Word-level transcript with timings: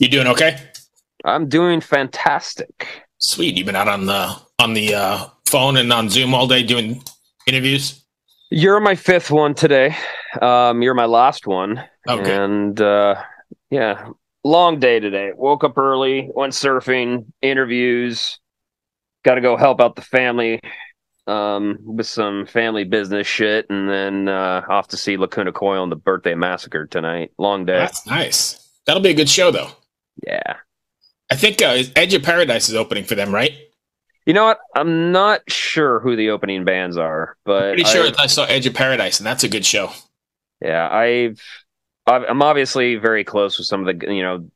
You 0.00 0.08
doing 0.08 0.28
okay? 0.28 0.56
I'm 1.26 1.46
doing 1.50 1.82
fantastic. 1.82 3.04
Sweet. 3.18 3.58
You've 3.58 3.66
been 3.66 3.76
out 3.76 3.86
on 3.86 4.06
the 4.06 4.34
on 4.58 4.72
the 4.72 4.94
uh, 4.94 5.26
phone 5.44 5.76
and 5.76 5.92
on 5.92 6.08
Zoom 6.08 6.32
all 6.32 6.46
day 6.46 6.62
doing 6.62 7.02
interviews. 7.46 8.02
You're 8.50 8.80
my 8.80 8.94
fifth 8.94 9.30
one 9.30 9.54
today. 9.54 9.94
Um, 10.40 10.80
you're 10.80 10.94
my 10.94 11.04
last 11.04 11.46
one. 11.46 11.84
Okay. 12.08 12.34
And 12.34 12.80
uh, 12.80 13.16
yeah, 13.68 14.08
long 14.42 14.80
day 14.80 15.00
today. 15.00 15.32
Woke 15.36 15.64
up 15.64 15.76
early, 15.76 16.30
went 16.34 16.54
surfing, 16.54 17.26
interviews. 17.42 18.38
Got 19.22 19.34
to 19.34 19.42
go 19.42 19.58
help 19.58 19.82
out 19.82 19.96
the 19.96 20.02
family 20.02 20.60
um, 21.26 21.76
with 21.82 22.06
some 22.06 22.46
family 22.46 22.84
business 22.84 23.26
shit, 23.26 23.66
and 23.68 23.86
then 23.86 24.28
uh, 24.28 24.62
off 24.66 24.88
to 24.88 24.96
see 24.96 25.18
Lacuna 25.18 25.52
Coil 25.52 25.82
and 25.82 25.92
the 25.92 25.96
birthday 25.96 26.34
massacre 26.34 26.86
tonight. 26.86 27.32
Long 27.36 27.66
day. 27.66 27.80
That's 27.80 28.06
nice. 28.06 28.66
That'll 28.86 29.02
be 29.02 29.10
a 29.10 29.14
good 29.14 29.28
show, 29.28 29.50
though. 29.50 29.72
Yeah. 30.26 30.56
I 31.30 31.36
think 31.36 31.62
uh, 31.62 31.82
Edge 31.96 32.14
of 32.14 32.22
Paradise 32.22 32.68
is 32.68 32.74
opening 32.74 33.04
for 33.04 33.14
them, 33.14 33.32
right? 33.32 33.52
You 34.26 34.34
know 34.34 34.44
what? 34.44 34.58
I'm 34.74 35.12
not 35.12 35.40
sure 35.48 36.00
who 36.00 36.16
the 36.16 36.30
opening 36.30 36.64
bands 36.64 36.96
are, 36.96 37.36
but 37.44 37.74
Pretty 37.74 37.84
sure 37.84 38.06
I- 38.06 38.24
I 38.24 38.26
saw 38.26 38.44
Edge 38.44 38.66
of 38.66 38.74
Paradise, 38.74 39.18
and 39.18 39.26
that's 39.26 39.44
a 39.44 39.48
good 39.48 39.64
show. 39.64 39.90
Yeah, 40.60 40.88
I've 40.88 41.40
I've- 42.06 42.26
I'm 42.28 42.42
obviously 42.42 42.96
very 42.96 43.24
close 43.24 43.58
with 43.58 43.66
some 43.66 43.86
of 43.86 43.98
the 43.98 44.12
you 44.14 44.22
know 44.22 44.50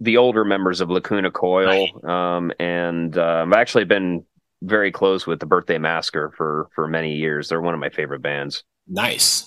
the 0.00 0.16
older 0.16 0.44
members 0.44 0.80
of 0.80 0.88
Lacuna 0.88 1.30
Coil, 1.30 1.88
um, 2.08 2.52
and 2.58 3.16
uh, 3.18 3.44
I've 3.46 3.52
actually 3.52 3.84
been 3.84 4.24
very 4.62 4.90
close 4.92 5.26
with 5.26 5.40
the 5.40 5.46
Birthday 5.46 5.78
Massacre 5.78 6.32
for 6.36 6.68
for 6.74 6.88
many 6.88 7.14
years. 7.16 7.48
They're 7.48 7.60
one 7.60 7.74
of 7.74 7.80
my 7.80 7.90
favorite 7.90 8.22
bands. 8.22 8.64
Nice. 8.88 9.46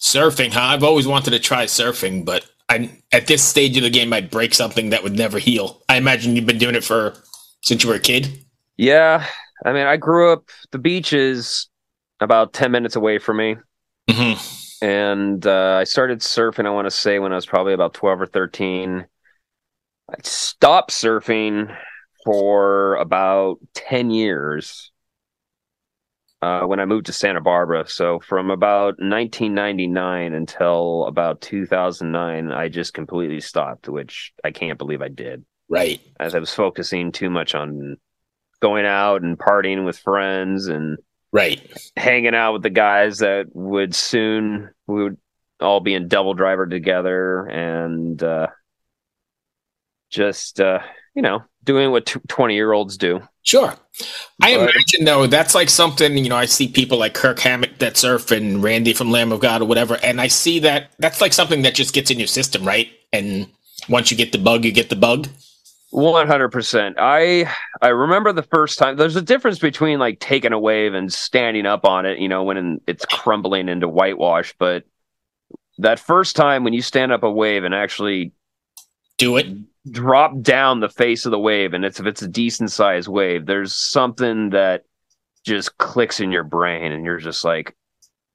Surfing, 0.00 0.52
huh? 0.52 0.60
I've 0.62 0.84
always 0.84 1.06
wanted 1.06 1.30
to 1.30 1.38
try 1.38 1.64
surfing, 1.66 2.24
but 2.24 2.44
I 2.68 2.90
at 3.12 3.26
this 3.26 3.42
stage 3.44 3.76
of 3.76 3.82
the 3.82 3.90
game, 3.90 4.12
I'd 4.12 4.30
break 4.30 4.54
something 4.54 4.90
that 4.90 5.02
would 5.02 5.16
never 5.16 5.38
heal. 5.38 5.82
I 5.88 5.96
imagine 5.96 6.36
you've 6.36 6.46
been 6.46 6.58
doing 6.58 6.74
it 6.74 6.84
for 6.84 7.14
since 7.62 7.82
you 7.82 7.88
were 7.88 7.96
a 7.96 8.00
kid. 8.00 8.44
Yeah, 8.76 9.26
I 9.64 9.72
mean, 9.72 9.86
I 9.86 9.96
grew 9.96 10.32
up. 10.32 10.50
The 10.70 10.78
beach 10.78 11.12
is 11.12 11.68
about 12.20 12.52
ten 12.52 12.70
minutes 12.70 12.96
away 12.96 13.18
from 13.18 13.38
me, 13.38 13.56
hmm 14.08 14.56
and 14.82 15.44
uh, 15.46 15.78
I 15.80 15.84
started 15.84 16.20
surfing. 16.20 16.66
I 16.66 16.70
want 16.70 16.86
to 16.86 16.90
say 16.90 17.18
when 17.18 17.32
I 17.32 17.36
was 17.36 17.46
probably 17.46 17.72
about 17.72 17.94
twelve 17.94 18.20
or 18.20 18.26
thirteen. 18.26 19.06
I 20.08 20.14
stopped 20.22 20.90
surfing 20.90 21.76
for 22.24 22.94
about 22.96 23.58
ten 23.74 24.10
years 24.10 24.90
uh, 26.46 26.66
when 26.66 26.78
I 26.78 26.84
moved 26.84 27.06
to 27.06 27.12
Santa 27.12 27.40
Barbara. 27.40 27.88
So 27.88 28.20
from 28.20 28.50
about 28.50 28.98
1999 29.00 30.32
until 30.32 31.04
about 31.06 31.40
2009, 31.40 32.52
I 32.52 32.68
just 32.68 32.94
completely 32.94 33.40
stopped, 33.40 33.88
which 33.88 34.32
I 34.44 34.52
can't 34.52 34.78
believe 34.78 35.02
I 35.02 35.08
did, 35.08 35.44
Right. 35.68 36.00
as 36.20 36.34
I 36.36 36.38
was 36.38 36.54
focusing 36.54 37.10
too 37.10 37.30
much 37.30 37.54
on 37.56 37.96
going 38.60 38.86
out 38.86 39.22
and 39.22 39.36
partying 39.38 39.84
with 39.84 39.98
friends 39.98 40.68
and 40.68 40.98
Right. 41.32 41.60
hanging 41.96 42.34
out 42.34 42.52
with 42.52 42.62
the 42.62 42.70
guys 42.70 43.18
that 43.18 43.46
would 43.52 43.92
soon 43.94 44.70
we 44.86 45.02
would 45.02 45.16
all 45.60 45.80
be 45.80 45.94
in 45.94 46.06
Devil 46.08 46.34
Driver 46.34 46.66
together 46.66 47.46
and 47.46 48.22
uh 48.22 48.46
just 50.10 50.60
uh 50.60 50.78
you 51.14 51.22
know 51.22 51.42
doing 51.64 51.90
what 51.90 52.06
20 52.28 52.54
year 52.54 52.72
olds 52.72 52.96
do 52.96 53.20
Sure. 53.46 53.74
I 54.42 54.56
But- 54.56 54.70
imagine 54.74 55.04
though 55.04 55.26
that's 55.28 55.54
like 55.54 55.70
something 55.70 56.18
you 56.18 56.28
know. 56.28 56.36
I 56.36 56.46
see 56.46 56.68
people 56.68 56.98
like 56.98 57.14
Kirk 57.14 57.38
Hammett 57.38 57.78
that 57.78 57.96
surf 57.96 58.30
and 58.32 58.62
Randy 58.62 58.92
from 58.92 59.10
Lamb 59.10 59.32
of 59.32 59.40
God 59.40 59.62
or 59.62 59.66
whatever, 59.66 59.98
and 60.02 60.20
I 60.20 60.26
see 60.26 60.58
that 60.60 60.90
that's 60.98 61.20
like 61.20 61.32
something 61.32 61.62
that 61.62 61.74
just 61.74 61.94
gets 61.94 62.10
in 62.10 62.18
your 62.18 62.26
system, 62.26 62.64
right? 62.64 62.88
And 63.12 63.46
once 63.88 64.10
you 64.10 64.16
get 64.16 64.32
the 64.32 64.38
bug, 64.38 64.64
you 64.64 64.72
get 64.72 64.90
the 64.90 64.96
bug. 64.96 65.28
100% 65.92 66.94
i 66.98 67.48
i 67.80 67.88
remember 67.88 68.32
the 68.32 68.42
first 68.42 68.76
time 68.76 68.96
there's 68.96 69.14
a 69.16 69.22
difference 69.22 69.60
between 69.60 70.00
like 70.00 70.18
taking 70.18 70.52
a 70.52 70.58
wave 70.58 70.92
and 70.94 71.12
standing 71.12 71.64
up 71.64 71.84
on 71.84 72.04
it 72.04 72.18
you 72.18 72.28
know 72.28 72.42
when 72.42 72.80
it's 72.88 73.06
crumbling 73.06 73.68
into 73.68 73.88
whitewash 73.88 74.52
but 74.58 74.82
that 75.78 76.00
first 76.00 76.34
time 76.34 76.64
when 76.64 76.72
you 76.74 76.82
stand 76.82 77.12
up 77.12 77.22
a 77.22 77.30
wave 77.30 77.62
and 77.62 77.72
actually 77.72 78.32
Do 79.18 79.36
it. 79.38 79.46
drop 79.90 80.40
down 80.42 80.80
the 80.80 80.88
face 80.88 81.24
of 81.26 81.30
the 81.30 81.38
wave 81.38 81.72
and 81.74 81.84
it's 81.84 82.00
if 82.00 82.06
it's 82.06 82.20
a 82.22 82.28
decent 82.28 82.70
sized 82.72 83.08
wave 83.08 83.46
there's 83.46 83.72
something 83.72 84.50
that 84.50 84.82
just 85.44 85.78
clicks 85.78 86.18
in 86.20 86.32
your 86.32 86.42
brain 86.44 86.90
and 86.92 87.04
you're 87.04 87.18
just 87.18 87.44
like 87.44 87.74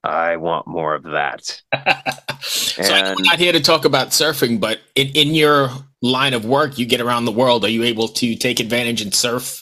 i 0.03 0.37
want 0.37 0.65
more 0.65 0.95
of 0.95 1.03
that 1.03 1.43
so 2.41 2.81
I 2.83 3.01
know 3.01 3.07
And- 3.09 3.15
we're 3.17 3.23
not 3.25 3.37
here 3.39 3.51
to 3.51 3.59
talk 3.59 3.83
about 3.85 4.07
surfing, 4.09 4.59
but 4.59 4.79
in, 4.95 5.09
in 5.09 5.35
your 5.35 5.69
line 6.01 6.33
of 6.33 6.45
work, 6.45 6.79
you 6.79 6.85
get 6.87 6.99
around 7.01 7.25
the 7.25 7.31
world. 7.31 7.63
Are 7.63 7.69
you 7.69 7.83
able 7.83 8.07
to 8.07 8.35
take 8.35 8.59
advantage 8.59 9.01
and 9.01 9.13
surf 9.13 9.61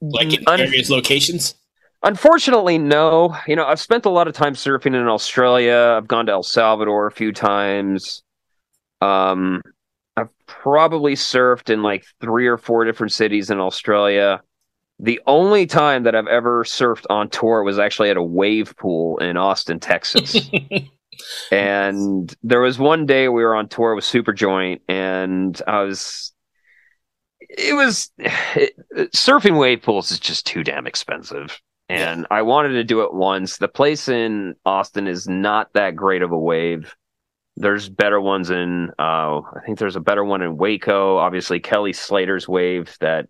like 0.00 0.32
in 0.32 0.44
Un- 0.46 0.58
various 0.58 0.90
locations? 0.90 1.54
unfortunately 2.02 2.76
no 2.76 3.34
you 3.48 3.56
know 3.56 3.64
i've 3.64 3.80
spent 3.80 4.04
a 4.04 4.10
lot 4.10 4.28
of 4.28 4.34
time 4.34 4.52
surfing 4.54 4.94
in 4.94 5.08
australia 5.08 5.94
i've 5.96 6.06
gone 6.06 6.26
to 6.26 6.32
el 6.32 6.42
salvador 6.42 7.06
a 7.06 7.10
few 7.10 7.32
times 7.32 8.22
um 9.00 9.62
i've 10.16 10.30
probably 10.46 11.14
surfed 11.14 11.70
in 11.70 11.82
like 11.82 12.04
three 12.20 12.46
or 12.46 12.58
four 12.58 12.84
different 12.84 13.12
cities 13.12 13.50
in 13.50 13.60
australia 13.60 14.40
the 14.98 15.20
only 15.26 15.66
time 15.66 16.04
that 16.04 16.14
i've 16.14 16.26
ever 16.26 16.64
surfed 16.64 17.04
on 17.10 17.28
tour 17.28 17.62
was 17.62 17.78
actually 17.78 18.10
at 18.10 18.16
a 18.16 18.22
wave 18.22 18.74
pool 18.76 19.18
in 19.18 19.36
austin 19.36 19.78
texas 19.78 20.50
and 21.50 22.34
there 22.42 22.60
was 22.60 22.78
one 22.78 23.06
day 23.06 23.28
we 23.28 23.42
were 23.42 23.54
on 23.54 23.68
tour 23.68 23.94
with 23.94 24.04
Superjoint, 24.04 24.80
and 24.88 25.60
I 25.66 25.82
was. 25.82 26.32
It 27.40 27.74
was 27.74 28.10
it, 28.18 28.74
surfing 29.14 29.58
wave 29.58 29.82
pools 29.82 30.10
is 30.10 30.18
just 30.18 30.46
too 30.46 30.64
damn 30.64 30.86
expensive, 30.86 31.60
and 31.88 32.26
I 32.30 32.42
wanted 32.42 32.70
to 32.70 32.84
do 32.84 33.02
it 33.02 33.14
once. 33.14 33.58
The 33.58 33.68
place 33.68 34.08
in 34.08 34.54
Austin 34.64 35.06
is 35.06 35.28
not 35.28 35.72
that 35.74 35.94
great 35.96 36.22
of 36.22 36.32
a 36.32 36.38
wave. 36.38 36.94
There's 37.56 37.88
better 37.88 38.20
ones 38.20 38.50
in. 38.50 38.90
Uh, 38.98 39.40
I 39.40 39.60
think 39.64 39.78
there's 39.78 39.96
a 39.96 40.00
better 40.00 40.24
one 40.24 40.42
in 40.42 40.56
Waco. 40.56 41.16
Obviously, 41.16 41.58
Kelly 41.60 41.92
Slater's 41.94 42.46
wave 42.46 42.94
that 43.00 43.28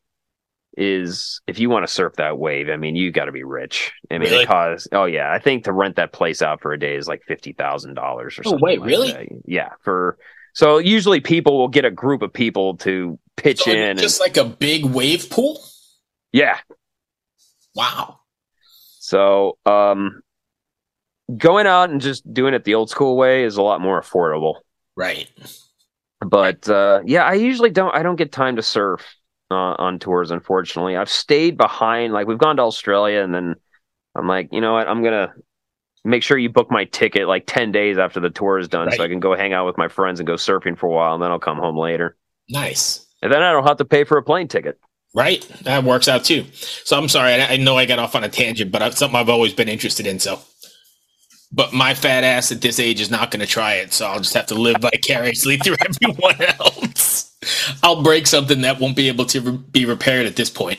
is 0.77 1.41
if 1.47 1.59
you 1.59 1.71
want 1.71 1.87
to 1.87 1.93
surf 1.93 2.15
that 2.17 2.37
wave, 2.39 2.69
I 2.69 2.77
mean, 2.77 2.97
you 2.97 3.11
got 3.13 3.27
to 3.27 3.33
be 3.33 3.45
rich. 3.45 3.93
I 4.11 4.19
mean, 4.19 4.29
Really? 4.31 4.43
it 4.43 4.47
costs. 4.49 4.89
Oh 4.93 5.05
yeah, 5.05 5.33
I 5.33 5.39
think 5.39 5.65
to 5.65 5.73
rent 5.73 5.97
that 5.97 6.13
place 6.13 6.43
out 6.43 6.61
for 6.61 6.73
a 6.73 6.79
day 6.79 6.97
is 6.97 7.07
like 7.09 7.23
fifty 7.27 7.53
thousand 7.53 7.95
dollars 7.95 8.37
or 8.39 8.43
Oh, 8.45 8.51
something. 8.51 8.63
wait, 8.65 8.81
like 8.81 8.89
really? 8.89 9.13
that. 9.13 9.27
Yeah. 9.47 9.71
For 9.83 10.19
so 10.55 10.79
usually 10.79 11.21
people 11.21 11.57
will 11.59 11.69
get 11.69 11.85
a 11.85 11.91
group 11.91 12.23
of 12.23 12.33
people 12.33 12.77
to 12.79 13.19
pitch 13.37 13.61
So 13.63 13.71
in. 13.71 13.79
it's 13.79 13.91
And, 13.91 13.99
just 14.01 14.21
like 14.21 14.37
a 14.37 14.45
big 14.45 14.85
wave 14.87 15.31
pool. 15.31 15.63
yeah. 16.33 16.59
Wow. 17.75 18.21
So 18.99 19.59
um, 19.67 20.21
going 21.37 21.67
out 21.67 21.91
and 21.91 22.01
just 22.01 22.33
doing 22.33 22.55
it 22.55 22.65
the 22.65 22.75
old 22.75 22.91
school 22.91 23.17
way 23.17 23.45
is 23.45 23.57
a 23.57 23.63
lot 23.63 23.81
more 23.81 24.01
affordable. 24.01 24.57
Right. 24.97 25.29
But 26.21 26.69
uh, 26.69 27.01
yeah, 27.05 27.25
I 27.25 27.35
usually 27.35 27.71
don't. 27.71 27.95
I 27.95 28.03
don't 28.03 28.17
get 28.17 28.33
time 28.33 28.57
to 28.57 28.63
surf 28.63 29.05
uh, 29.51 29.55
on 29.55 29.99
tours. 29.99 30.31
Unfortunately, 30.31 30.97
I've 30.97 31.11
stayed 31.11 31.57
behind. 31.57 32.13
Like 32.13 32.27
we've 32.27 32.39
gone 32.39 32.57
to 32.57 32.63
Australia, 32.63 33.21
and 33.23 33.35
then 33.35 33.55
I'm 34.17 34.27
like, 34.27 34.49
you 34.53 34.61
know 34.61 34.73
what? 34.73 34.89
I'm 34.89 35.03
gonna 35.03 35.35
make 36.05 36.23
sure 36.23 36.39
you 36.39 36.49
book 36.49 36.71
my 36.71 36.85
ticket 36.85 37.29
like 37.29 37.45
ten 37.47 37.71
days 37.71 37.99
after 37.99 38.19
the 38.21 38.31
tour 38.31 38.59
is 38.59 38.69
done, 38.69 38.91
so 38.93 39.03
I 39.05 39.09
can 39.09 39.21
go 39.21 39.37
hang 39.37 39.53
out 39.53 39.67
with 39.67 39.77
my 39.77 39.89
friends 39.89 40.19
and 40.21 40.27
go 40.27 40.35
surfing 40.35 40.79
for 40.79 40.87
a 40.87 40.91
while, 40.91 41.15
and 41.15 41.23
then 41.23 41.31
I'll 41.31 41.39
come 41.39 41.59
home 41.59 41.77
later, 41.77 42.17
Nice. 42.49 43.07
and 43.21 43.31
then 43.31 43.43
I 43.43 43.53
don't 43.53 43.67
have 43.67 43.77
to 43.79 43.85
pay 43.85 44.05
for 44.05 44.17
a 44.17 44.23
plane 44.23 44.49
ticket. 44.49 44.79
Right. 45.15 45.41
That 45.63 45.85
works 45.85 46.09
out 46.09 46.25
too. 46.25 46.45
So 46.53 46.97
I'm 46.97 47.09
sorry. 47.09 47.35
I, 47.35 47.55
I 47.55 47.57
know 47.57 47.77
I 47.77 47.87
got 47.87 47.99
off 47.99 48.15
on 48.15 48.23
a 48.25 48.29
tangent, 48.29 48.71
but 48.71 48.83
it's 48.83 48.99
something 48.99 49.17
I've 49.19 49.31
always 49.31 49.55
been 49.55 49.69
interested 49.69 50.07
in. 50.07 50.19
So, 50.19 50.41
but 51.57 51.73
my 51.73 51.95
fat 51.95 52.23
ass 52.23 52.53
at 52.53 52.61
this 52.61 52.79
age 52.79 53.01
is 53.01 53.11
not 53.11 53.31
going 53.33 53.41
to 53.41 53.47
try 53.47 53.75
it. 53.75 53.93
So 53.93 54.07
I'll 54.07 54.19
just 54.21 54.35
have 54.35 54.47
to 54.47 54.55
live 54.55 54.77
vicariously 54.81 55.57
through 55.65 55.77
everyone 55.81 56.41
else. 56.61 57.35
I'll 57.83 58.03
break 58.03 58.27
something 58.29 58.61
that 58.61 58.79
won't 58.79 58.95
be 58.97 59.09
able 59.09 59.25
to 59.27 59.41
re- 59.41 59.57
be 59.73 59.85
repaired 59.87 60.27
at 60.27 60.37
this 60.37 60.51
point. 60.51 60.79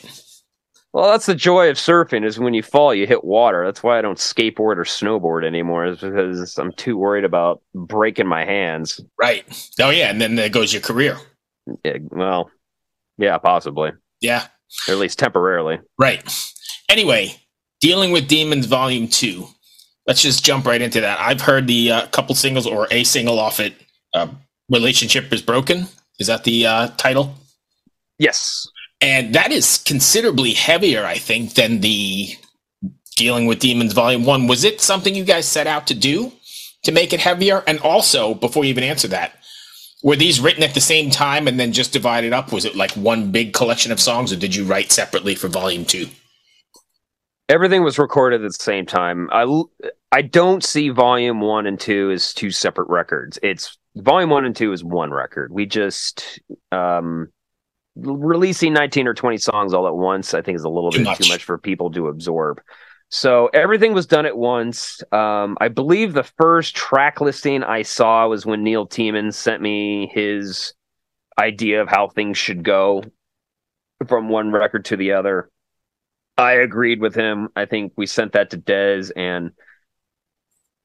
Well, 0.93 1.11
that's 1.11 1.25
the 1.25 1.35
joy 1.35 1.69
of 1.69 1.77
surfing 1.77 2.25
is 2.25 2.39
when 2.39 2.53
you 2.53 2.63
fall, 2.63 2.93
you 2.93 3.05
hit 3.05 3.23
water. 3.23 3.65
That's 3.65 3.83
why 3.83 3.99
I 3.99 4.01
don't 4.01 4.17
skateboard 4.17 4.77
or 4.77 4.83
snowboard 4.85 5.45
anymore, 5.45 5.85
is 5.87 5.99
because 5.99 6.57
I'm 6.57 6.71
too 6.71 6.97
worried 6.97 7.25
about 7.25 7.61
breaking 7.75 8.25
my 8.27 8.45
hands. 8.45 8.99
Right. 9.19 9.43
Oh 9.81 9.89
yeah. 9.89 10.09
And 10.09 10.21
then 10.21 10.35
there 10.35 10.49
goes 10.49 10.71
your 10.73 10.81
career. 10.81 11.17
Yeah, 11.83 11.97
well, 12.11 12.49
yeah, 13.17 13.37
possibly, 13.37 13.91
Yeah. 14.21 14.47
or 14.87 14.93
at 14.93 14.99
least 14.99 15.19
temporarily. 15.19 15.79
Right. 15.99 16.23
Anyway, 16.89 17.35
dealing 17.81 18.11
with 18.11 18.27
demons, 18.27 18.65
volume 18.65 19.07
two. 19.07 19.47
Let's 20.07 20.21
just 20.21 20.43
jump 20.43 20.65
right 20.65 20.81
into 20.81 21.01
that. 21.01 21.19
I've 21.19 21.41
heard 21.41 21.67
the 21.67 21.91
uh, 21.91 22.07
couple 22.07 22.33
singles 22.33 22.65
or 22.65 22.87
a 22.91 23.03
single 23.03 23.39
off 23.39 23.59
it. 23.59 23.73
Uh, 24.13 24.27
Relationship 24.69 25.31
is 25.31 25.41
broken. 25.41 25.87
Is 26.19 26.27
that 26.27 26.43
the 26.43 26.65
uh, 26.65 26.87
title? 26.97 27.35
Yes. 28.17 28.67
And 28.99 29.35
that 29.35 29.51
is 29.51 29.77
considerably 29.85 30.53
heavier, 30.53 31.05
I 31.05 31.17
think, 31.17 31.53
than 31.53 31.81
the 31.81 32.29
Dealing 33.15 33.45
with 33.45 33.59
Demons 33.59 33.93
Volume 33.93 34.25
1. 34.25 34.47
Was 34.47 34.63
it 34.63 34.81
something 34.81 35.15
you 35.15 35.23
guys 35.23 35.47
set 35.47 35.67
out 35.67 35.87
to 35.87 35.93
do? 35.93 36.31
to 36.87 36.91
make 36.91 37.13
it 37.13 37.19
heavier? 37.19 37.63
And 37.67 37.79
also, 37.79 38.33
before 38.33 38.63
you 38.63 38.69
even 38.69 38.83
answer 38.83 39.07
that, 39.09 39.33
were 40.03 40.15
these 40.15 40.39
written 40.39 40.63
at 40.63 40.73
the 40.73 40.81
same 40.81 41.09
time 41.09 41.47
and 41.47 41.59
then 41.59 41.73
just 41.73 41.91
divided 41.91 42.33
up? 42.33 42.51
Was 42.51 42.65
it 42.65 42.75
like 42.75 42.91
one 42.91 43.31
big 43.31 43.53
collection 43.53 43.91
of 43.91 43.99
songs, 43.99 44.31
or 44.31 44.37
did 44.37 44.55
you 44.55 44.63
write 44.63 44.91
separately 44.91 45.35
for 45.35 45.47
volume 45.47 45.85
two? 45.85 46.07
Everything 47.49 47.83
was 47.83 47.99
recorded 47.99 48.41
at 48.41 48.47
the 48.47 48.53
same 48.53 48.85
time. 48.85 49.29
I 49.31 49.43
I 50.11 50.21
don't 50.21 50.63
see 50.63 50.89
volume 50.89 51.41
one 51.41 51.65
and 51.65 51.79
two 51.79 52.11
as 52.11 52.33
two 52.33 52.51
separate 52.51 52.89
records. 52.89 53.37
It's 53.43 53.77
volume 53.95 54.29
one 54.29 54.45
and 54.45 54.55
two 54.55 54.71
is 54.71 54.83
one 54.83 55.11
record. 55.11 55.51
We 55.51 55.65
just 55.65 56.39
um 56.71 57.29
releasing 57.95 58.73
19 58.73 59.07
or 59.07 59.13
20 59.13 59.37
songs 59.37 59.73
all 59.73 59.87
at 59.87 59.95
once, 59.95 60.33
I 60.33 60.41
think 60.41 60.55
is 60.55 60.63
a 60.63 60.69
little 60.69 60.91
too 60.91 60.99
bit 60.99 61.05
much. 61.05 61.17
too 61.17 61.29
much 61.29 61.43
for 61.43 61.57
people 61.57 61.91
to 61.91 62.07
absorb. 62.07 62.61
So 63.09 63.47
everything 63.53 63.93
was 63.93 64.05
done 64.05 64.25
at 64.25 64.37
once. 64.37 65.01
Um, 65.11 65.57
I 65.61 65.69
believe 65.69 66.13
the 66.13 66.29
first 66.37 66.75
track 66.75 67.21
listing 67.21 67.63
I 67.63 67.81
saw 67.81 68.27
was 68.27 68.45
when 68.45 68.63
Neal 68.63 68.85
Tiemann 68.85 69.33
sent 69.33 69.61
me 69.61 70.11
his 70.13 70.73
idea 71.39 71.81
of 71.81 71.87
how 71.87 72.09
things 72.09 72.37
should 72.37 72.63
go 72.63 73.03
from 74.07 74.29
one 74.29 74.51
record 74.51 74.85
to 74.85 74.97
the 74.97 75.13
other. 75.13 75.49
I 76.37 76.53
agreed 76.53 76.99
with 76.99 77.15
him. 77.15 77.49
I 77.55 77.65
think 77.65 77.93
we 77.95 78.05
sent 78.05 78.33
that 78.33 78.51
to 78.51 78.57
Dez 78.57 79.11
and 79.15 79.51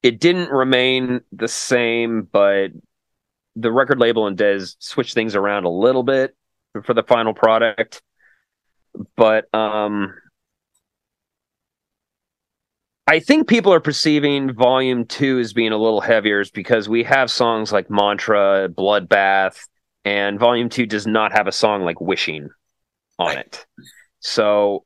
it 0.03 0.21
didn't 0.21 0.51
remain 0.51 1.21
the 1.33 1.49
same, 1.49 2.23
but 2.31 2.69
the 3.55 3.71
record 3.71 3.99
label 3.99 4.27
and 4.27 4.37
Dez 4.37 4.77
switched 4.79 5.15
things 5.15 5.35
around 5.35 5.65
a 5.65 5.71
little 5.71 6.03
bit 6.03 6.35
for 6.85 6.95
the 6.95 7.03
final 7.03 7.35
product. 7.35 8.03
But 9.17 9.53
um 9.55 10.15
I 13.07 13.19
think 13.21 13.49
people 13.49 13.75
are 13.75 13.81
perceiving 13.81 14.55
volume 14.55 15.07
two 15.07 15.39
as 15.39 15.53
being 15.53 15.73
a 15.73 15.77
little 15.77 16.01
heavier 16.01 16.45
because 16.55 16.89
we 16.89 17.03
have 17.05 17.31
songs 17.31 17.73
like 17.73 17.91
Mantra, 17.91 18.69
Bloodbath, 18.71 19.59
and 20.05 20.39
volume 20.39 20.69
two 20.69 20.87
does 20.87 21.07
not 21.07 21.33
have 21.33 21.47
a 21.47 21.53
song 21.53 21.83
like 21.83 22.01
Wishing 22.01 22.49
on 23.19 23.37
it. 23.37 23.67
So 24.21 24.85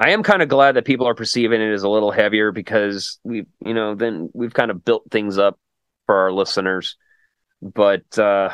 I 0.00 0.10
am 0.10 0.22
kind 0.22 0.42
of 0.42 0.48
glad 0.48 0.76
that 0.76 0.84
people 0.84 1.08
are 1.08 1.14
perceiving 1.14 1.60
it 1.60 1.72
as 1.72 1.82
a 1.82 1.88
little 1.88 2.12
heavier 2.12 2.52
because 2.52 3.18
we, 3.24 3.46
you 3.64 3.74
know, 3.74 3.94
then 3.94 4.30
we've 4.32 4.54
kind 4.54 4.70
of 4.70 4.84
built 4.84 5.04
things 5.10 5.38
up 5.38 5.58
for 6.06 6.14
our 6.14 6.32
listeners. 6.32 6.96
But 7.60 8.18
uh 8.18 8.50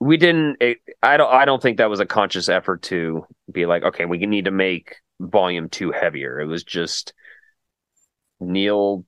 we 0.00 0.16
didn't 0.16 0.58
it, 0.60 0.78
i 1.02 1.16
don't 1.16 1.32
i 1.32 1.44
don't 1.44 1.60
think 1.60 1.78
that 1.78 1.90
was 1.90 1.98
a 1.98 2.06
conscious 2.06 2.48
effort 2.48 2.82
to 2.82 3.26
be 3.50 3.66
like 3.66 3.82
okay 3.82 4.04
we 4.04 4.16
need 4.18 4.44
to 4.44 4.52
make 4.52 4.94
volume 5.20 5.68
2 5.68 5.92
heavier. 5.92 6.40
It 6.40 6.46
was 6.46 6.64
just 6.64 7.12
Neal 8.40 9.04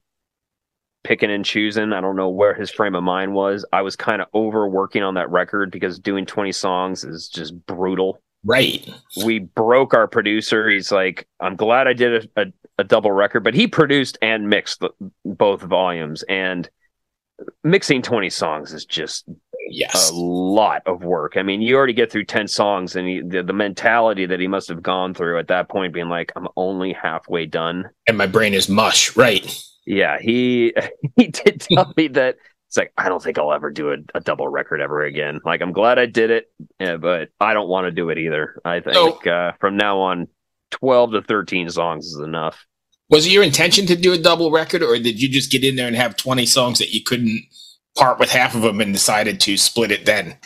picking 1.04 1.30
and 1.30 1.44
choosing. 1.44 1.92
I 1.92 2.00
don't 2.00 2.16
know 2.16 2.28
where 2.28 2.54
his 2.54 2.70
frame 2.70 2.94
of 2.94 3.04
mind 3.04 3.32
was. 3.32 3.64
I 3.72 3.82
was 3.82 3.96
kind 3.96 4.20
of 4.20 4.28
overworking 4.34 5.02
on 5.02 5.14
that 5.14 5.30
record 5.30 5.70
because 5.70 5.98
doing 5.98 6.26
20 6.26 6.52
songs 6.52 7.04
is 7.04 7.28
just 7.28 7.54
brutal 7.66 8.20
right. 8.44 8.88
We 9.24 9.40
broke 9.40 9.94
our 9.94 10.06
producer. 10.06 10.68
He's 10.68 10.92
like 10.92 11.26
i'm 11.40 11.56
glad 11.56 11.86
i 11.86 11.92
did 11.92 12.30
a, 12.36 12.42
a, 12.42 12.46
a 12.78 12.84
double 12.84 13.12
record 13.12 13.44
but 13.44 13.54
he 13.54 13.66
produced 13.66 14.18
and 14.22 14.48
mixed 14.48 14.80
the, 14.80 14.90
both 15.24 15.62
volumes. 15.62 16.22
And 16.24 16.68
mixing 17.64 18.02
20 18.02 18.28
songs 18.30 18.72
is 18.72 18.84
just 18.84 19.24
yes. 19.68 20.10
a 20.10 20.14
lot 20.14 20.82
of 20.86 21.02
work. 21.02 21.36
I 21.36 21.42
mean 21.42 21.62
you 21.62 21.76
already 21.76 21.92
get 21.92 22.10
through 22.10 22.24
10 22.24 22.48
songs 22.48 22.96
and 22.96 23.08
he, 23.08 23.22
the, 23.22 23.42
the 23.42 23.52
mentality 23.52 24.26
that 24.26 24.40
he 24.40 24.48
must 24.48 24.68
have 24.68 24.82
gone 24.82 25.14
through 25.14 25.38
at 25.38 25.48
that 25.48 25.68
point 25.68 25.94
being 25.94 26.08
like 26.08 26.32
i'm 26.36 26.48
only 26.56 26.92
halfway 26.92 27.46
done. 27.46 27.88
And 28.06 28.18
my 28.18 28.26
brain 28.26 28.54
is 28.54 28.68
mush. 28.68 29.16
Right. 29.16 29.54
Yeah. 29.86 30.18
He 30.20 30.74
he 31.16 31.28
did 31.28 31.60
tell 31.60 31.92
me 31.96 32.08
that 32.08 32.36
it's 32.70 32.76
like 32.76 32.92
i 32.96 33.08
don't 33.08 33.22
think 33.22 33.38
i'll 33.38 33.52
ever 33.52 33.70
do 33.70 33.92
a, 33.92 33.96
a 34.14 34.20
double 34.20 34.48
record 34.48 34.80
ever 34.80 35.02
again 35.02 35.40
like 35.44 35.60
i'm 35.60 35.72
glad 35.72 35.98
i 35.98 36.06
did 36.06 36.30
it 36.30 36.50
yeah, 36.78 36.96
but 36.96 37.28
i 37.40 37.52
don't 37.52 37.68
want 37.68 37.84
to 37.84 37.90
do 37.90 38.08
it 38.08 38.16
either 38.16 38.60
i 38.64 38.80
think 38.80 38.94
so, 38.94 39.30
uh, 39.30 39.52
from 39.60 39.76
now 39.76 39.98
on 39.98 40.26
12 40.70 41.12
to 41.12 41.22
13 41.22 41.68
songs 41.68 42.06
is 42.06 42.20
enough 42.20 42.64
was 43.10 43.26
it 43.26 43.32
your 43.32 43.42
intention 43.42 43.86
to 43.86 43.96
do 43.96 44.12
a 44.12 44.18
double 44.18 44.50
record 44.50 44.82
or 44.82 44.96
did 44.96 45.20
you 45.20 45.28
just 45.28 45.50
get 45.50 45.64
in 45.64 45.76
there 45.76 45.88
and 45.88 45.96
have 45.96 46.16
20 46.16 46.46
songs 46.46 46.78
that 46.78 46.94
you 46.94 47.02
couldn't 47.02 47.42
part 47.96 48.18
with 48.18 48.30
half 48.30 48.54
of 48.54 48.62
them 48.62 48.80
and 48.80 48.92
decided 48.92 49.40
to 49.40 49.56
split 49.56 49.90
it 49.90 50.06
then? 50.06 50.36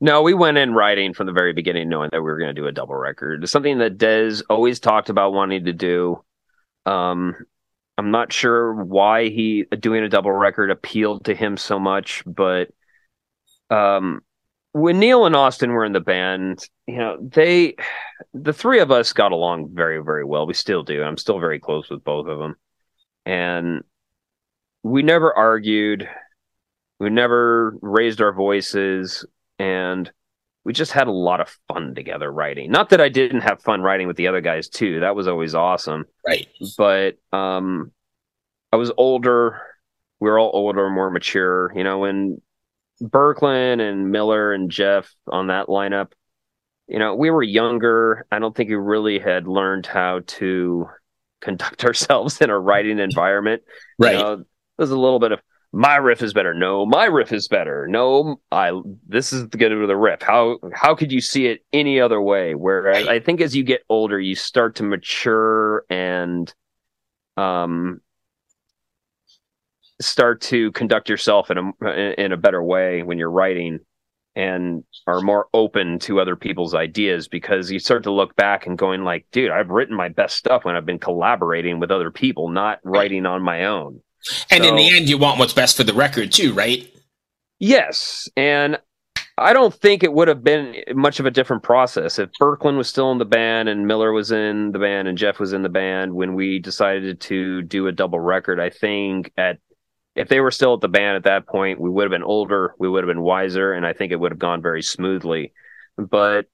No, 0.00 0.22
we 0.22 0.34
went 0.34 0.58
in 0.58 0.74
writing 0.74 1.14
from 1.14 1.26
the 1.26 1.32
very 1.32 1.52
beginning, 1.52 1.88
knowing 1.88 2.10
that 2.12 2.20
we 2.20 2.24
were 2.24 2.38
going 2.38 2.54
to 2.54 2.60
do 2.60 2.66
a 2.66 2.72
double 2.72 2.94
record. 2.94 3.42
It's 3.42 3.52
something 3.52 3.78
that 3.78 3.96
Dez 3.96 4.42
always 4.50 4.80
talked 4.80 5.08
about 5.08 5.32
wanting 5.32 5.64
to 5.64 5.72
do. 5.72 6.22
Um, 6.84 7.36
I'm 7.96 8.10
not 8.10 8.32
sure 8.32 8.74
why 8.74 9.28
he 9.28 9.64
doing 9.78 10.02
a 10.02 10.08
double 10.08 10.32
record 10.32 10.70
appealed 10.70 11.26
to 11.26 11.34
him 11.34 11.56
so 11.56 11.78
much, 11.78 12.22
but 12.26 12.70
um, 13.70 14.20
when 14.72 14.98
Neal 14.98 15.26
and 15.26 15.36
Austin 15.36 15.70
were 15.70 15.84
in 15.84 15.92
the 15.92 16.00
band, 16.00 16.68
you 16.86 16.96
know, 16.96 17.16
they, 17.20 17.76
the 18.32 18.52
three 18.52 18.80
of 18.80 18.90
us 18.90 19.12
got 19.12 19.32
along 19.32 19.70
very, 19.72 20.02
very 20.02 20.24
well. 20.24 20.46
We 20.46 20.54
still 20.54 20.82
do. 20.82 21.02
I'm 21.02 21.16
still 21.16 21.38
very 21.38 21.60
close 21.60 21.88
with 21.88 22.02
both 22.02 22.26
of 22.26 22.38
them. 22.38 22.56
And 23.24 23.84
we 24.82 25.02
never 25.02 25.32
argued 25.32 26.08
we 26.98 27.10
never 27.10 27.76
raised 27.82 28.20
our 28.20 28.32
voices 28.32 29.26
and 29.58 30.10
we 30.64 30.72
just 30.72 30.92
had 30.92 31.06
a 31.06 31.12
lot 31.12 31.40
of 31.40 31.56
fun 31.68 31.94
together 31.94 32.30
writing. 32.32 32.70
Not 32.70 32.90
that 32.90 33.00
I 33.00 33.08
didn't 33.08 33.42
have 33.42 33.62
fun 33.62 33.82
writing 33.82 34.06
with 34.06 34.16
the 34.16 34.28
other 34.28 34.40
guys 34.40 34.68
too. 34.68 35.00
That 35.00 35.14
was 35.14 35.28
always 35.28 35.54
awesome. 35.54 36.06
Right. 36.26 36.48
But 36.78 37.18
um 37.32 37.92
I 38.72 38.76
was 38.76 38.90
older. 38.96 39.60
We 40.20 40.30
were 40.30 40.38
all 40.38 40.50
older, 40.52 40.88
more 40.90 41.10
mature. 41.10 41.72
You 41.76 41.84
know, 41.84 41.98
when 41.98 42.40
Berkland 43.02 43.80
and 43.80 44.10
Miller 44.10 44.52
and 44.52 44.70
Jeff 44.70 45.14
on 45.28 45.48
that 45.48 45.66
lineup, 45.66 46.12
you 46.88 46.98
know, 46.98 47.14
we 47.14 47.30
were 47.30 47.42
younger. 47.42 48.26
I 48.32 48.38
don't 48.38 48.56
think 48.56 48.68
we 48.68 48.76
really 48.76 49.18
had 49.18 49.46
learned 49.46 49.86
how 49.86 50.20
to 50.26 50.88
conduct 51.40 51.84
ourselves 51.84 52.40
in 52.40 52.50
a 52.50 52.58
writing 52.58 52.98
environment. 52.98 53.62
Right. 53.98 54.16
You 54.16 54.18
know, 54.18 54.44
there's 54.78 54.90
a 54.90 54.98
little 54.98 55.20
bit 55.20 55.32
of 55.32 55.40
my 55.74 55.96
riff 55.96 56.22
is 56.22 56.32
better. 56.32 56.54
No, 56.54 56.86
my 56.86 57.06
riff 57.06 57.32
is 57.32 57.48
better. 57.48 57.88
No, 57.88 58.40
I 58.52 58.80
this 59.08 59.32
is 59.32 59.48
the 59.48 59.58
good 59.58 59.72
of 59.72 59.88
the 59.88 59.96
riff. 59.96 60.22
How 60.22 60.58
how 60.72 60.94
could 60.94 61.10
you 61.10 61.20
see 61.20 61.46
it 61.46 61.64
any 61.72 62.00
other 62.00 62.20
way? 62.22 62.54
Whereas 62.54 63.08
I 63.08 63.18
think 63.18 63.40
as 63.40 63.56
you 63.56 63.64
get 63.64 63.82
older, 63.88 64.20
you 64.20 64.36
start 64.36 64.76
to 64.76 64.84
mature 64.84 65.84
and 65.90 66.52
um 67.36 68.00
start 70.00 70.40
to 70.42 70.70
conduct 70.72 71.08
yourself 71.08 71.50
in 71.50 71.58
a 71.58 72.22
in 72.22 72.30
a 72.30 72.36
better 72.36 72.62
way 72.62 73.02
when 73.02 73.18
you're 73.18 73.30
writing 73.30 73.80
and 74.36 74.84
are 75.06 75.20
more 75.20 75.46
open 75.54 75.98
to 76.00 76.20
other 76.20 76.36
people's 76.36 76.74
ideas 76.74 77.26
because 77.28 77.70
you 77.70 77.78
start 77.78 78.02
to 78.04 78.12
look 78.12 78.34
back 78.36 78.66
and 78.66 78.76
going 78.76 79.04
like 79.04 79.24
dude 79.30 79.52
i've 79.52 79.70
written 79.70 79.94
my 79.94 80.08
best 80.08 80.36
stuff 80.36 80.64
when 80.64 80.74
i've 80.74 80.84
been 80.84 80.98
collaborating 80.98 81.78
with 81.78 81.92
other 81.92 82.10
people 82.10 82.48
not 82.48 82.80
writing 82.82 83.26
on 83.26 83.40
my 83.40 83.64
own 83.66 84.00
and 84.50 84.64
so, 84.64 84.70
in 84.70 84.76
the 84.76 84.96
end, 84.96 85.08
you 85.08 85.18
want 85.18 85.38
what's 85.38 85.52
best 85.52 85.76
for 85.76 85.84
the 85.84 85.94
record 85.94 86.32
too, 86.32 86.52
right? 86.52 86.90
Yes, 87.58 88.28
and 88.36 88.78
I 89.36 89.52
don't 89.52 89.74
think 89.74 90.02
it 90.02 90.12
would 90.12 90.28
have 90.28 90.44
been 90.44 90.76
much 90.94 91.18
of 91.18 91.26
a 91.26 91.30
different 91.30 91.62
process 91.62 92.18
if 92.18 92.30
Berkland 92.40 92.76
was 92.76 92.88
still 92.88 93.10
in 93.10 93.18
the 93.18 93.24
band 93.24 93.68
and 93.68 93.86
Miller 93.86 94.12
was 94.12 94.30
in 94.30 94.70
the 94.70 94.78
band 94.78 95.08
and 95.08 95.18
Jeff 95.18 95.40
was 95.40 95.52
in 95.52 95.62
the 95.62 95.68
band 95.68 96.14
when 96.14 96.34
we 96.34 96.60
decided 96.60 97.20
to 97.22 97.62
do 97.62 97.86
a 97.88 97.92
double 97.92 98.20
record. 98.20 98.60
I 98.60 98.70
think 98.70 99.32
at 99.36 99.58
if 100.14 100.28
they 100.28 100.40
were 100.40 100.52
still 100.52 100.74
at 100.74 100.80
the 100.80 100.88
band 100.88 101.16
at 101.16 101.24
that 101.24 101.48
point, 101.48 101.80
we 101.80 101.90
would 101.90 102.04
have 102.04 102.12
been 102.12 102.22
older, 102.22 102.74
we 102.78 102.88
would 102.88 103.02
have 103.02 103.12
been 103.12 103.22
wiser, 103.22 103.72
and 103.72 103.84
I 103.84 103.92
think 103.92 104.12
it 104.12 104.20
would 104.20 104.30
have 104.30 104.38
gone 104.38 104.62
very 104.62 104.82
smoothly. 104.82 105.52
But 105.98 106.46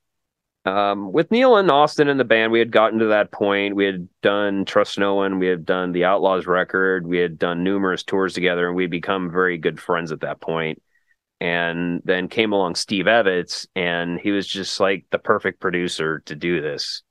um, 0.66 1.12
with 1.12 1.30
Neal 1.30 1.56
and 1.56 1.70
Austin 1.70 2.08
in 2.08 2.18
the 2.18 2.24
band, 2.24 2.52
we 2.52 2.58
had 2.58 2.70
gotten 2.70 2.98
to 2.98 3.06
that 3.06 3.32
point. 3.32 3.76
We 3.76 3.86
had 3.86 4.08
done 4.20 4.66
Trust 4.66 4.98
No 4.98 5.14
One, 5.14 5.38
we 5.38 5.46
had 5.46 5.64
done 5.64 5.92
the 5.92 6.04
Outlaws 6.04 6.46
record, 6.46 7.06
we 7.06 7.18
had 7.18 7.38
done 7.38 7.64
numerous 7.64 8.02
tours 8.02 8.34
together, 8.34 8.66
and 8.66 8.76
we'd 8.76 8.90
become 8.90 9.30
very 9.30 9.56
good 9.56 9.80
friends 9.80 10.12
at 10.12 10.20
that 10.20 10.40
point. 10.40 10.82
And 11.40 12.02
then 12.04 12.28
came 12.28 12.52
along 12.52 12.74
Steve 12.74 13.06
Evetts, 13.06 13.66
and 13.74 14.20
he 14.20 14.30
was 14.30 14.46
just 14.46 14.78
like 14.78 15.06
the 15.10 15.18
perfect 15.18 15.60
producer 15.60 16.20
to 16.26 16.36
do 16.36 16.60
this. 16.60 17.02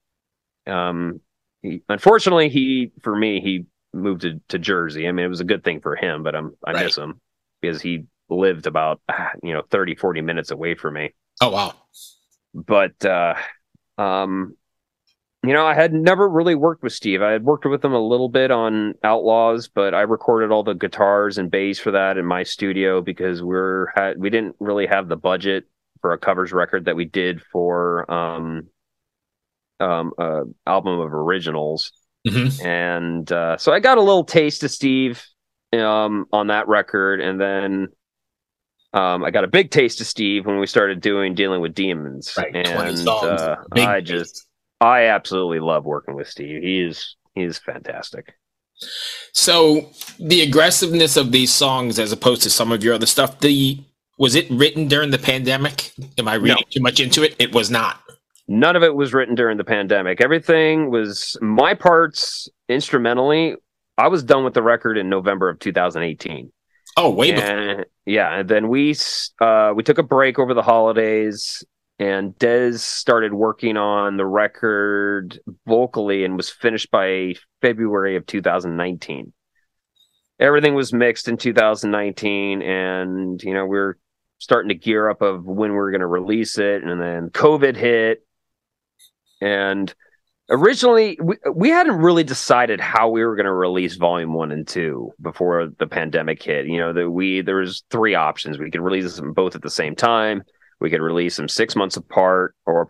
Um, 0.67 1.21
he, 1.63 1.81
unfortunately, 1.89 2.49
he 2.49 2.91
for 3.01 3.15
me 3.15 3.41
he 3.41 3.65
moved 3.91 4.21
to, 4.21 4.39
to 4.49 4.59
Jersey. 4.59 5.07
I 5.07 5.11
mean, 5.11 5.25
it 5.25 5.29
was 5.29 5.39
a 5.39 5.45
good 5.45 5.63
thing 5.63 5.81
for 5.81 5.95
him, 5.95 6.21
but 6.21 6.35
I'm 6.35 6.55
I 6.63 6.73
right. 6.73 6.85
miss 6.85 6.95
him 6.95 7.19
because 7.59 7.81
he 7.81 8.03
lived 8.29 8.67
about 8.67 9.01
you 9.41 9.53
know 9.53 9.63
30 9.71 9.95
40 9.95 10.21
minutes 10.21 10.51
away 10.51 10.75
from 10.75 10.93
me. 10.93 11.15
Oh 11.41 11.49
wow 11.49 11.73
but 12.53 13.03
uh, 13.05 13.35
um, 13.97 14.55
you 15.43 15.53
know, 15.53 15.65
I 15.65 15.73
had 15.73 15.93
never 15.93 16.27
really 16.27 16.55
worked 16.55 16.83
with 16.83 16.93
Steve. 16.93 17.21
I 17.21 17.31
had 17.31 17.43
worked 17.43 17.65
with 17.65 17.83
him 17.83 17.93
a 17.93 17.99
little 17.99 18.27
bit 18.27 18.51
on 18.51 18.95
Outlaws, 19.03 19.69
but 19.69 19.93
I 19.93 20.01
recorded 20.01 20.51
all 20.51 20.63
the 20.63 20.73
guitars 20.73 21.37
and 21.37 21.49
bass 21.49 21.79
for 21.79 21.91
that 21.91 22.17
in 22.17 22.25
my 22.25 22.43
studio 22.43 23.01
because 23.01 23.41
we're 23.41 23.87
had 23.95 24.19
we 24.19 24.29
didn't 24.29 24.55
really 24.59 24.87
have 24.87 25.07
the 25.07 25.15
budget 25.15 25.65
for 26.01 26.11
a 26.11 26.17
covers 26.17 26.51
record 26.51 26.85
that 26.85 26.95
we 26.95 27.05
did 27.05 27.41
for 27.41 28.09
um 28.11 28.67
um 29.79 30.11
uh 30.17 30.41
album 30.67 30.99
of 30.99 31.13
originals. 31.13 31.91
Mm-hmm. 32.27 32.65
And 32.65 33.31
uh, 33.31 33.57
so 33.57 33.71
I 33.71 33.79
got 33.79 33.97
a 33.97 34.01
little 34.01 34.25
taste 34.25 34.63
of 34.63 34.71
Steve 34.71 35.23
um, 35.73 36.25
on 36.33 36.47
that 36.47 36.67
record, 36.67 37.21
and 37.21 37.39
then 37.39 37.87
um, 38.93 39.23
I 39.23 39.31
got 39.31 39.43
a 39.43 39.47
big 39.47 39.71
taste 39.71 40.01
of 40.01 40.07
Steve 40.07 40.45
when 40.45 40.59
we 40.59 40.67
started 40.67 41.01
doing 41.01 41.35
dealing 41.35 41.61
with 41.61 41.73
demons, 41.75 42.33
Right, 42.37 42.55
and 42.55 43.07
uh, 43.07 43.55
I 43.73 43.99
taste. 43.99 44.07
just 44.07 44.47
I 44.81 45.05
absolutely 45.05 45.59
love 45.59 45.85
working 45.85 46.15
with 46.15 46.27
Steve. 46.27 46.61
He 46.63 46.81
is 46.81 47.15
he 47.35 47.43
is 47.43 47.59
fantastic. 47.59 48.33
So 49.33 49.89
the 50.19 50.41
aggressiveness 50.41 51.17
of 51.17 51.31
these 51.31 51.51
songs, 51.53 51.99
as 51.99 52.11
opposed 52.11 52.41
to 52.43 52.49
some 52.49 52.71
of 52.71 52.83
your 52.83 52.93
other 52.93 53.05
stuff, 53.05 53.39
the 53.39 53.83
was 54.17 54.35
it 54.35 54.49
written 54.49 54.87
during 54.87 55.11
the 55.11 55.17
pandemic? 55.17 55.91
Am 56.17 56.27
I 56.27 56.35
reading 56.35 56.63
too 56.69 56.81
much 56.81 56.99
into 56.99 57.23
it? 57.23 57.35
It 57.39 57.53
was 57.53 57.69
not. 57.71 58.01
None 58.47 58.75
of 58.75 58.83
it 58.83 58.95
was 58.95 59.13
written 59.13 59.35
during 59.35 59.57
the 59.57 59.63
pandemic. 59.63 60.21
Everything 60.21 60.89
was 60.89 61.37
my 61.41 61.73
parts 61.73 62.49
instrumentally. 62.67 63.55
I 63.97 64.07
was 64.07 64.23
done 64.23 64.43
with 64.43 64.53
the 64.55 64.63
record 64.63 64.97
in 64.97 65.07
November 65.09 65.49
of 65.49 65.59
2018. 65.59 66.51
Oh, 66.99 67.09
way 67.11 67.31
before. 67.31 67.85
yeah, 68.05 68.39
and 68.39 68.49
then 68.49 68.67
we 68.67 68.93
uh, 69.39 69.71
we 69.73 69.83
took 69.83 69.99
a 69.99 70.03
break 70.03 70.37
over 70.37 70.53
the 70.53 70.61
holidays, 70.61 71.63
and 71.97 72.33
Dez 72.33 72.79
started 72.79 73.33
working 73.33 73.77
on 73.77 74.17
the 74.17 74.25
record 74.25 75.39
vocally 75.65 76.25
and 76.25 76.35
was 76.35 76.49
finished 76.49 76.91
by 76.91 77.35
February 77.61 78.17
of 78.17 78.25
2019. 78.25 79.31
Everything 80.41 80.75
was 80.75 80.91
mixed 80.91 81.29
in 81.29 81.37
2019, 81.37 82.61
and 82.61 83.41
you 83.41 83.53
know 83.53 83.65
we 83.65 83.77
are 83.77 83.97
starting 84.39 84.69
to 84.69 84.75
gear 84.75 85.09
up 85.09 85.21
of 85.21 85.45
when 85.45 85.71
we 85.71 85.77
are 85.77 85.91
going 85.91 86.01
to 86.01 86.07
release 86.07 86.57
it, 86.57 86.83
and 86.83 86.99
then 87.01 87.29
COVID 87.29 87.77
hit, 87.77 88.25
and 89.39 89.93
originally 90.49 91.17
we, 91.21 91.35
we 91.53 91.69
hadn't 91.69 91.97
really 91.97 92.23
decided 92.23 92.79
how 92.79 93.09
we 93.09 93.23
were 93.23 93.35
going 93.35 93.45
to 93.45 93.53
release 93.53 93.95
volume 93.95 94.33
one 94.33 94.51
and 94.51 94.67
two 94.67 95.11
before 95.21 95.69
the 95.77 95.87
pandemic 95.87 96.41
hit. 96.41 96.67
You 96.67 96.79
know 96.79 96.93
that 96.93 97.09
we 97.09 97.41
there 97.41 97.57
was 97.57 97.83
three 97.89 98.15
options. 98.15 98.57
We 98.57 98.71
could 98.71 98.81
release 98.81 99.15
them 99.15 99.33
both 99.33 99.55
at 99.55 99.61
the 99.61 99.69
same 99.69 99.95
time. 99.95 100.43
We 100.79 100.89
could 100.89 101.01
release 101.01 101.35
them 101.35 101.49
six 101.49 101.75
months 101.75 101.97
apart 101.97 102.55
or 102.65 102.87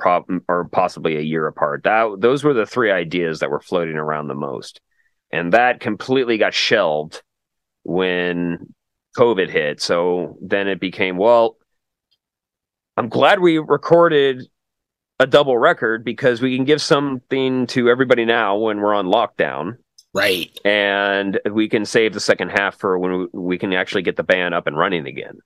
or 0.47 0.69
possibly 0.69 1.17
a 1.17 1.21
year 1.21 1.47
apart. 1.47 1.83
That 1.83 2.17
those 2.19 2.43
were 2.43 2.53
the 2.53 2.65
three 2.65 2.91
ideas 2.91 3.39
that 3.39 3.49
were 3.49 3.61
floating 3.61 3.97
around 3.97 4.27
the 4.27 4.35
most. 4.35 4.79
And 5.31 5.53
that 5.53 5.79
completely 5.79 6.37
got 6.37 6.53
shelved 6.53 7.21
when 7.83 8.73
covid 9.17 9.49
hit. 9.49 9.81
So 9.81 10.37
then 10.41 10.67
it 10.67 10.79
became 10.79 11.17
well 11.17 11.57
i'm 12.97 13.07
glad 13.09 13.39
we 13.39 13.57
recorded 13.57 14.43
a 15.19 15.27
double 15.27 15.57
record 15.57 16.05
because 16.05 16.41
we 16.41 16.55
can 16.55 16.65
give 16.65 16.81
something 16.81 17.67
to 17.67 17.89
everybody 17.89 18.25
now 18.25 18.57
when 18.57 18.79
we're 18.79 18.93
on 18.93 19.05
lockdown 19.05 19.77
Right. 20.13 20.49
and 20.65 21.39
we 21.51 21.69
can 21.69 21.85
save 21.85 22.13
the 22.13 22.19
second 22.19 22.49
half 22.49 22.79
for 22.79 22.97
when 22.97 23.27
we, 23.31 23.59
can 23.59 23.73
actually 23.73 24.01
get 24.01 24.15
the 24.15 24.23
band 24.23 24.55
up 24.55 24.65
and 24.65 24.77
running 24.77 25.05
again 25.05 25.39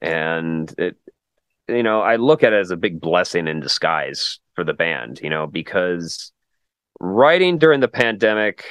and 0.00 0.72
it 0.78 0.96
you 1.66 1.82
know 1.82 2.00
i 2.00 2.16
look 2.16 2.42
at 2.42 2.52
it 2.52 2.60
as 2.60 2.70
a 2.70 2.76
big 2.76 3.00
blessing 3.00 3.48
in 3.48 3.60
disguise 3.60 4.38
for 4.54 4.64
the 4.64 4.72
band 4.72 5.20
you 5.20 5.28
know 5.28 5.46
because 5.46 6.32
writing 7.00 7.58
during 7.58 7.80
the 7.80 7.88
pandemic 7.88 8.64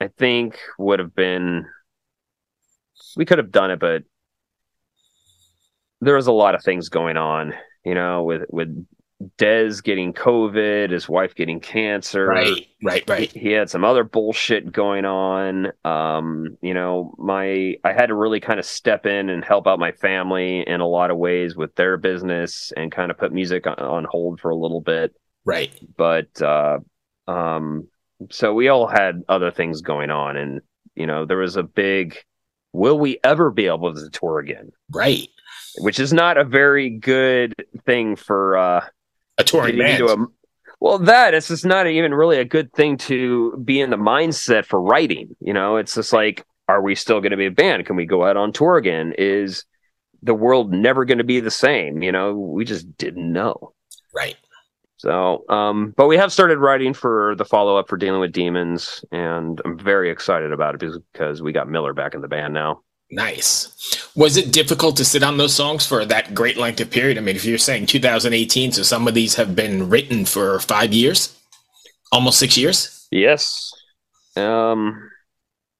i 0.00 0.08
think 0.08 0.58
would 0.78 0.98
have 0.98 1.14
been 1.14 1.64
we 3.16 3.24
could 3.24 3.38
have 3.38 3.52
done 3.52 3.70
it 3.70 3.78
but 3.78 4.02
there 6.00 6.16
was 6.16 6.26
a 6.26 6.32
lot 6.32 6.54
of 6.54 6.62
things 6.62 6.88
going 6.88 7.16
on 7.16 7.54
you 7.84 7.94
know 7.94 8.24
with 8.24 8.42
with 8.50 8.86
Dez 9.36 9.82
getting 9.82 10.12
COVID, 10.12 10.90
his 10.90 11.08
wife 11.08 11.34
getting 11.34 11.58
cancer. 11.58 12.26
Right. 12.26 12.68
Right. 12.82 13.02
Right. 13.08 13.32
He, 13.32 13.40
he 13.40 13.50
had 13.50 13.68
some 13.68 13.84
other 13.84 14.04
bullshit 14.04 14.70
going 14.70 15.04
on. 15.04 15.72
Um, 15.84 16.56
you 16.62 16.72
know, 16.72 17.14
my 17.18 17.74
I 17.82 17.92
had 17.92 18.06
to 18.06 18.14
really 18.14 18.38
kind 18.38 18.60
of 18.60 18.64
step 18.64 19.06
in 19.06 19.28
and 19.28 19.44
help 19.44 19.66
out 19.66 19.80
my 19.80 19.90
family 19.90 20.64
in 20.64 20.80
a 20.80 20.86
lot 20.86 21.10
of 21.10 21.16
ways 21.16 21.56
with 21.56 21.74
their 21.74 21.96
business 21.96 22.72
and 22.76 22.92
kind 22.92 23.10
of 23.10 23.18
put 23.18 23.32
music 23.32 23.66
on, 23.66 23.74
on 23.74 24.06
hold 24.08 24.38
for 24.40 24.50
a 24.50 24.56
little 24.56 24.80
bit. 24.80 25.16
Right. 25.44 25.72
But 25.96 26.40
uh 26.40 26.78
um 27.26 27.88
so 28.30 28.54
we 28.54 28.68
all 28.68 28.86
had 28.86 29.22
other 29.28 29.50
things 29.50 29.80
going 29.80 30.10
on 30.10 30.36
and 30.36 30.60
you 30.94 31.06
know, 31.06 31.24
there 31.26 31.38
was 31.38 31.56
a 31.56 31.64
big 31.64 32.18
will 32.72 32.98
we 33.00 33.18
ever 33.24 33.50
be 33.50 33.66
able 33.66 33.92
to 33.92 34.10
tour 34.10 34.38
again? 34.38 34.70
Right. 34.92 35.28
Which 35.78 35.98
is 35.98 36.12
not 36.12 36.36
a 36.36 36.44
very 36.44 36.88
good 36.88 37.54
thing 37.84 38.14
for 38.14 38.56
uh 38.56 38.86
A 39.38 39.44
touring 39.44 39.78
band. 39.78 40.02
a 40.02 40.26
well 40.80 40.98
that 40.98 41.34
it's 41.34 41.48
just 41.48 41.64
not 41.64 41.86
even 41.86 42.12
really 42.14 42.38
a 42.38 42.44
good 42.44 42.72
thing 42.72 42.96
to 42.96 43.56
be 43.64 43.80
in 43.80 43.90
the 43.90 43.96
mindset 43.96 44.64
for 44.64 44.80
writing 44.80 45.36
you 45.40 45.52
know? 45.52 45.76
It's 45.76 45.94
just 45.94 46.12
like 46.12 46.44
are 46.68 46.82
we 46.82 46.94
still 46.94 47.20
going 47.20 47.30
to 47.30 47.36
be 47.38 47.46
a 47.46 47.50
band? 47.50 47.86
Can 47.86 47.96
we 47.96 48.04
go 48.04 48.24
out 48.24 48.36
on 48.36 48.52
tour 48.52 48.76
again? 48.76 49.14
Is 49.16 49.64
the 50.22 50.34
world 50.34 50.72
never 50.72 51.04
going 51.04 51.18
to 51.18 51.24
be 51.24 51.40
the 51.40 51.50
same 51.50 52.02
you 52.02 52.12
know? 52.12 52.34
We 52.34 52.64
just 52.64 52.96
didn't 52.98 53.32
know. 53.32 53.72
Right. 54.14 54.36
so 54.96 55.44
um 55.48 55.94
but 55.96 56.08
we 56.08 56.16
have 56.16 56.32
started 56.32 56.58
writing 56.58 56.92
for 56.94 57.34
the 57.36 57.44
follow-up 57.44 57.88
for 57.88 57.96
dealing 57.96 58.20
with 58.20 58.32
demons 58.32 59.04
and 59.12 59.60
i'm 59.64 59.78
very 59.78 60.10
excited 60.10 60.52
about 60.52 60.74
it 60.82 60.92
because 61.12 61.40
we 61.40 61.52
got 61.52 61.68
miller 61.68 61.94
back 61.94 62.14
in 62.14 62.20
the 62.20 62.26
band 62.28 62.52
now 62.52 62.80
Nice. 63.10 64.10
Was 64.14 64.36
it 64.36 64.52
difficult 64.52 64.96
to 64.98 65.04
sit 65.04 65.22
on 65.22 65.38
those 65.38 65.54
songs 65.54 65.86
for 65.86 66.04
that 66.04 66.34
great 66.34 66.56
length 66.58 66.80
of 66.80 66.90
period? 66.90 67.16
I 67.16 67.22
mean, 67.22 67.36
if 67.36 67.44
you're 67.44 67.56
saying 67.58 67.86
2018, 67.86 68.72
so 68.72 68.82
some 68.82 69.08
of 69.08 69.14
these 69.14 69.34
have 69.36 69.56
been 69.56 69.88
written 69.88 70.24
for 70.26 70.60
five 70.60 70.92
years, 70.92 71.34
almost 72.12 72.38
six 72.38 72.56
years. 72.58 73.06
yes 73.10 73.72
um 74.36 75.10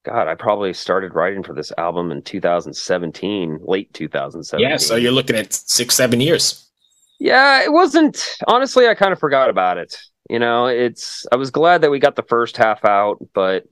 god 0.03 0.27
i 0.27 0.35
probably 0.35 0.73
started 0.73 1.13
writing 1.15 1.43
for 1.43 1.53
this 1.53 1.71
album 1.77 2.11
in 2.11 2.21
2017 2.21 3.59
late 3.61 3.93
2017 3.93 4.69
Yeah. 4.69 4.77
So 4.77 4.95
you're 4.95 5.11
looking 5.11 5.35
at 5.35 5.53
six, 5.53 5.95
seven 5.95 6.19
years. 6.19 6.65
Yeah, 7.19 7.63
it 7.63 7.71
wasn't 7.71 8.21
honestly 8.47 8.87
I 8.87 8.95
kind 8.95 9.13
of 9.13 9.19
forgot 9.19 9.49
about 9.49 9.77
it. 9.77 9.97
You 10.29 10.39
know, 10.39 10.67
it's 10.67 11.25
I 11.31 11.35
was 11.35 11.51
glad 11.51 11.81
that 11.81 11.91
we 11.91 11.99
got 11.99 12.15
the 12.15 12.23
first 12.23 12.57
half 12.57 12.83
out, 12.85 13.17
but 13.33 13.63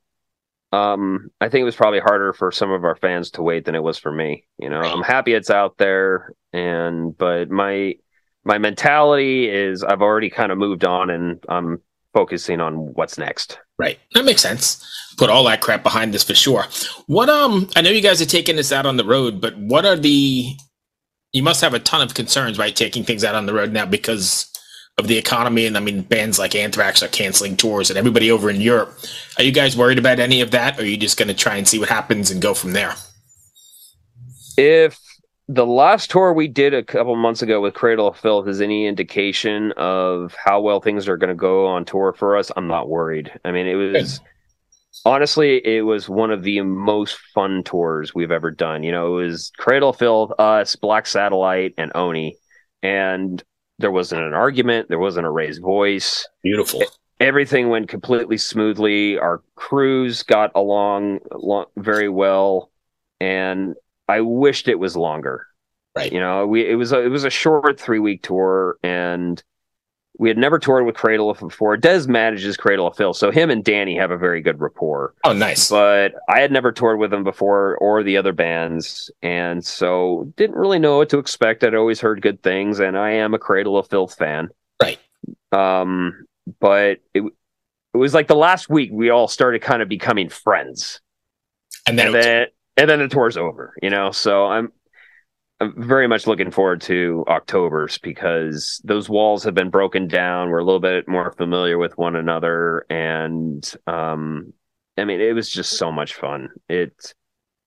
um 0.73 1.29
I 1.39 1.49
think 1.49 1.61
it 1.61 1.65
was 1.65 1.75
probably 1.75 1.99
harder 1.99 2.33
for 2.33 2.51
some 2.51 2.71
of 2.71 2.83
our 2.83 2.95
fans 2.95 3.31
to 3.31 3.41
wait 3.41 3.65
than 3.65 3.75
it 3.75 3.83
was 3.83 3.97
for 3.97 4.11
me. 4.11 4.45
You 4.57 4.69
know, 4.69 4.81
I'm 4.81 5.03
happy 5.03 5.33
it's 5.33 5.49
out 5.49 5.77
there 5.77 6.33
and 6.53 7.17
but 7.17 7.49
my 7.49 7.95
my 8.43 8.57
mentality 8.57 9.49
is 9.49 9.83
I've 9.83 10.01
already 10.01 10.29
kind 10.29 10.51
of 10.51 10.57
moved 10.57 10.85
on 10.85 11.09
and 11.09 11.43
I'm 11.47 11.81
focusing 12.13 12.61
on 12.61 12.93
what's 12.93 13.17
next. 13.17 13.59
Right. 13.77 13.99
That 14.13 14.25
makes 14.25 14.41
sense. 14.41 14.83
Put 15.17 15.29
all 15.29 15.43
that 15.45 15.61
crap 15.61 15.83
behind 15.83 16.13
this 16.13 16.23
for 16.23 16.35
sure. 16.35 16.65
What 17.05 17.29
um 17.29 17.69
I 17.75 17.81
know 17.81 17.89
you 17.89 18.01
guys 18.01 18.21
are 18.21 18.25
taking 18.25 18.55
this 18.55 18.71
out 18.71 18.85
on 18.85 18.97
the 18.97 19.05
road, 19.05 19.39
but 19.39 19.57
what 19.57 19.85
are 19.85 19.95
the 19.95 20.55
you 21.33 21.43
must 21.43 21.61
have 21.61 21.73
a 21.73 21.79
ton 21.79 22.01
of 22.01 22.13
concerns, 22.13 22.57
right, 22.57 22.75
taking 22.75 23.03
things 23.03 23.23
out 23.23 23.35
on 23.35 23.45
the 23.45 23.53
road 23.53 23.71
now 23.71 23.85
because 23.85 24.51
of 24.97 25.07
the 25.07 25.17
economy 25.17 25.67
and 25.67 25.77
I 25.77 25.79
mean 25.79 26.01
bands 26.01 26.39
like 26.39 26.55
Anthrax 26.55 27.03
are 27.03 27.07
canceling 27.07 27.55
tours 27.55 27.89
and 27.89 27.99
everybody 27.99 28.31
over 28.31 28.49
in 28.49 28.61
Europe. 28.61 28.97
Are 29.37 29.43
you 29.43 29.51
guys 29.51 29.77
worried 29.77 29.99
about 29.99 30.19
any 30.19 30.41
of 30.41 30.51
that 30.51 30.79
or 30.79 30.81
are 30.81 30.85
you 30.85 30.97
just 30.97 31.17
gonna 31.17 31.35
try 31.35 31.55
and 31.55 31.67
see 31.67 31.77
what 31.77 31.89
happens 31.89 32.31
and 32.31 32.41
go 32.41 32.55
from 32.55 32.73
there? 32.73 32.95
If 34.57 34.99
the 35.47 35.65
last 35.65 36.09
tour 36.09 36.33
we 36.33 36.47
did 36.47 36.73
a 36.73 36.83
couple 36.83 37.15
months 37.15 37.41
ago 37.41 37.61
with 37.61 37.73
Cradle 37.73 38.07
of 38.07 38.17
Filth 38.17 38.47
is 38.47 38.59
any 38.59 38.85
indication 38.85 39.71
of 39.77 40.35
how 40.43 40.59
well 40.61 40.81
things 40.81 41.07
are 41.07 41.15
going 41.15 41.29
to 41.29 41.35
go 41.35 41.67
on 41.67 41.85
tour 41.85 42.11
for 42.11 42.35
us, 42.35 42.51
I'm 42.57 42.67
not 42.67 42.89
worried. 42.89 43.31
I 43.45 43.51
mean, 43.51 43.65
it 43.65 43.75
was 43.75 44.19
honestly, 45.05 45.65
it 45.65 45.83
was 45.83 46.09
one 46.09 46.31
of 46.31 46.43
the 46.43 46.61
most 46.61 47.17
fun 47.33 47.63
tours 47.63 48.13
we've 48.13 48.31
ever 48.31 48.51
done. 48.51 48.83
You 48.83 48.91
know, 48.91 49.19
it 49.19 49.23
was 49.23 49.51
Cradle 49.57 49.89
of 49.89 49.97
Filth, 49.97 50.31
us, 50.37 50.75
Black 50.75 51.07
Satellite, 51.07 51.75
and 51.77 51.93
Oni, 51.95 52.37
and 52.83 53.41
there 53.79 53.91
wasn't 53.91 54.21
an 54.21 54.33
argument, 54.33 54.89
there 54.89 54.99
wasn't 54.99 55.25
a 55.27 55.29
raised 55.29 55.61
voice 55.61 56.27
Beautiful. 56.43 56.83
everything 57.19 57.69
went 57.69 57.89
completely 57.89 58.37
smoothly. 58.37 59.17
Our 59.17 59.41
crews 59.55 60.23
got 60.23 60.51
along 60.55 61.19
lo- 61.31 61.69
very 61.77 62.09
well, 62.09 62.71
and 63.19 63.75
I 64.07 64.21
wished 64.21 64.67
it 64.67 64.79
was 64.79 64.95
longer. 64.95 65.47
Right. 65.95 66.11
You 66.11 66.19
know, 66.19 66.45
we 66.45 66.67
it 66.69 66.75
was 66.75 66.91
a, 66.91 67.01
it 67.01 67.09
was 67.09 67.23
a 67.23 67.29
short 67.29 67.79
three 67.79 67.99
week 67.99 68.21
tour, 68.23 68.77
and 68.83 69.41
we 70.19 70.29
had 70.29 70.37
never 70.37 70.57
toured 70.59 70.85
with 70.85 70.95
Cradle 70.95 71.29
of 71.29 71.39
before. 71.39 71.77
Dez 71.77 72.07
manages 72.07 72.57
Cradle 72.57 72.87
of 72.87 72.97
Filth, 72.97 73.17
so 73.17 73.29
him 73.31 73.49
and 73.49 73.63
Danny 73.63 73.95
have 73.97 74.11
a 74.11 74.17
very 74.17 74.41
good 74.41 74.59
rapport. 74.59 75.13
Oh 75.23 75.33
nice. 75.33 75.69
But 75.69 76.13
I 76.29 76.39
had 76.39 76.51
never 76.51 76.71
toured 76.71 76.99
with 76.99 77.11
them 77.11 77.23
before 77.23 77.77
or 77.77 78.03
the 78.03 78.17
other 78.17 78.33
bands, 78.33 79.11
and 79.21 79.63
so 79.63 80.31
didn't 80.37 80.55
really 80.55 80.79
know 80.79 80.97
what 80.97 81.09
to 81.09 81.19
expect. 81.19 81.63
I'd 81.63 81.75
always 81.75 81.99
heard 82.01 82.21
good 82.21 82.41
things, 82.43 82.79
and 82.79 82.97
I 82.97 83.11
am 83.11 83.33
a 83.33 83.39
Cradle 83.39 83.77
of 83.77 83.87
Filth 83.87 84.15
fan. 84.17 84.49
Right. 84.81 84.99
Um, 85.51 86.25
but 86.59 86.99
it 87.13 87.23
it 87.93 87.97
was 87.97 88.13
like 88.13 88.27
the 88.27 88.35
last 88.35 88.69
week 88.69 88.89
we 88.93 89.09
all 89.09 89.27
started 89.27 89.61
kind 89.61 89.81
of 89.81 89.89
becoming 89.89 90.29
friends, 90.29 90.99
And 91.87 91.97
then, 91.97 92.07
and 92.07 92.15
it 92.15 92.17
was- 92.17 92.25
then 92.25 92.47
and 92.79 92.89
then 92.89 92.99
the 92.99 93.07
tour's 93.07 93.37
over. 93.37 93.73
You 93.81 93.89
know, 93.89 94.11
so 94.11 94.45
I'm. 94.45 94.71
I'm 95.59 95.73
very 95.75 96.07
much 96.07 96.27
looking 96.27 96.51
forward 96.51 96.81
to 96.81 97.25
October's 97.27 97.97
because 97.97 98.79
those 98.83 99.09
walls 99.09 99.43
have 99.43 99.55
been 99.55 99.71
broken 99.71 100.07
down. 100.07 100.49
We're 100.49 100.59
a 100.59 100.63
little 100.63 100.79
bit 100.79 101.07
more 101.07 101.31
familiar 101.31 101.79
with 101.79 101.97
one 101.97 102.15
another, 102.15 102.85
and 102.89 103.67
um, 103.87 104.53
I 104.97 105.05
mean, 105.05 105.19
it 105.19 105.33
was 105.33 105.49
just 105.49 105.77
so 105.77 105.91
much 105.91 106.13
fun. 106.13 106.49
It 106.69 107.13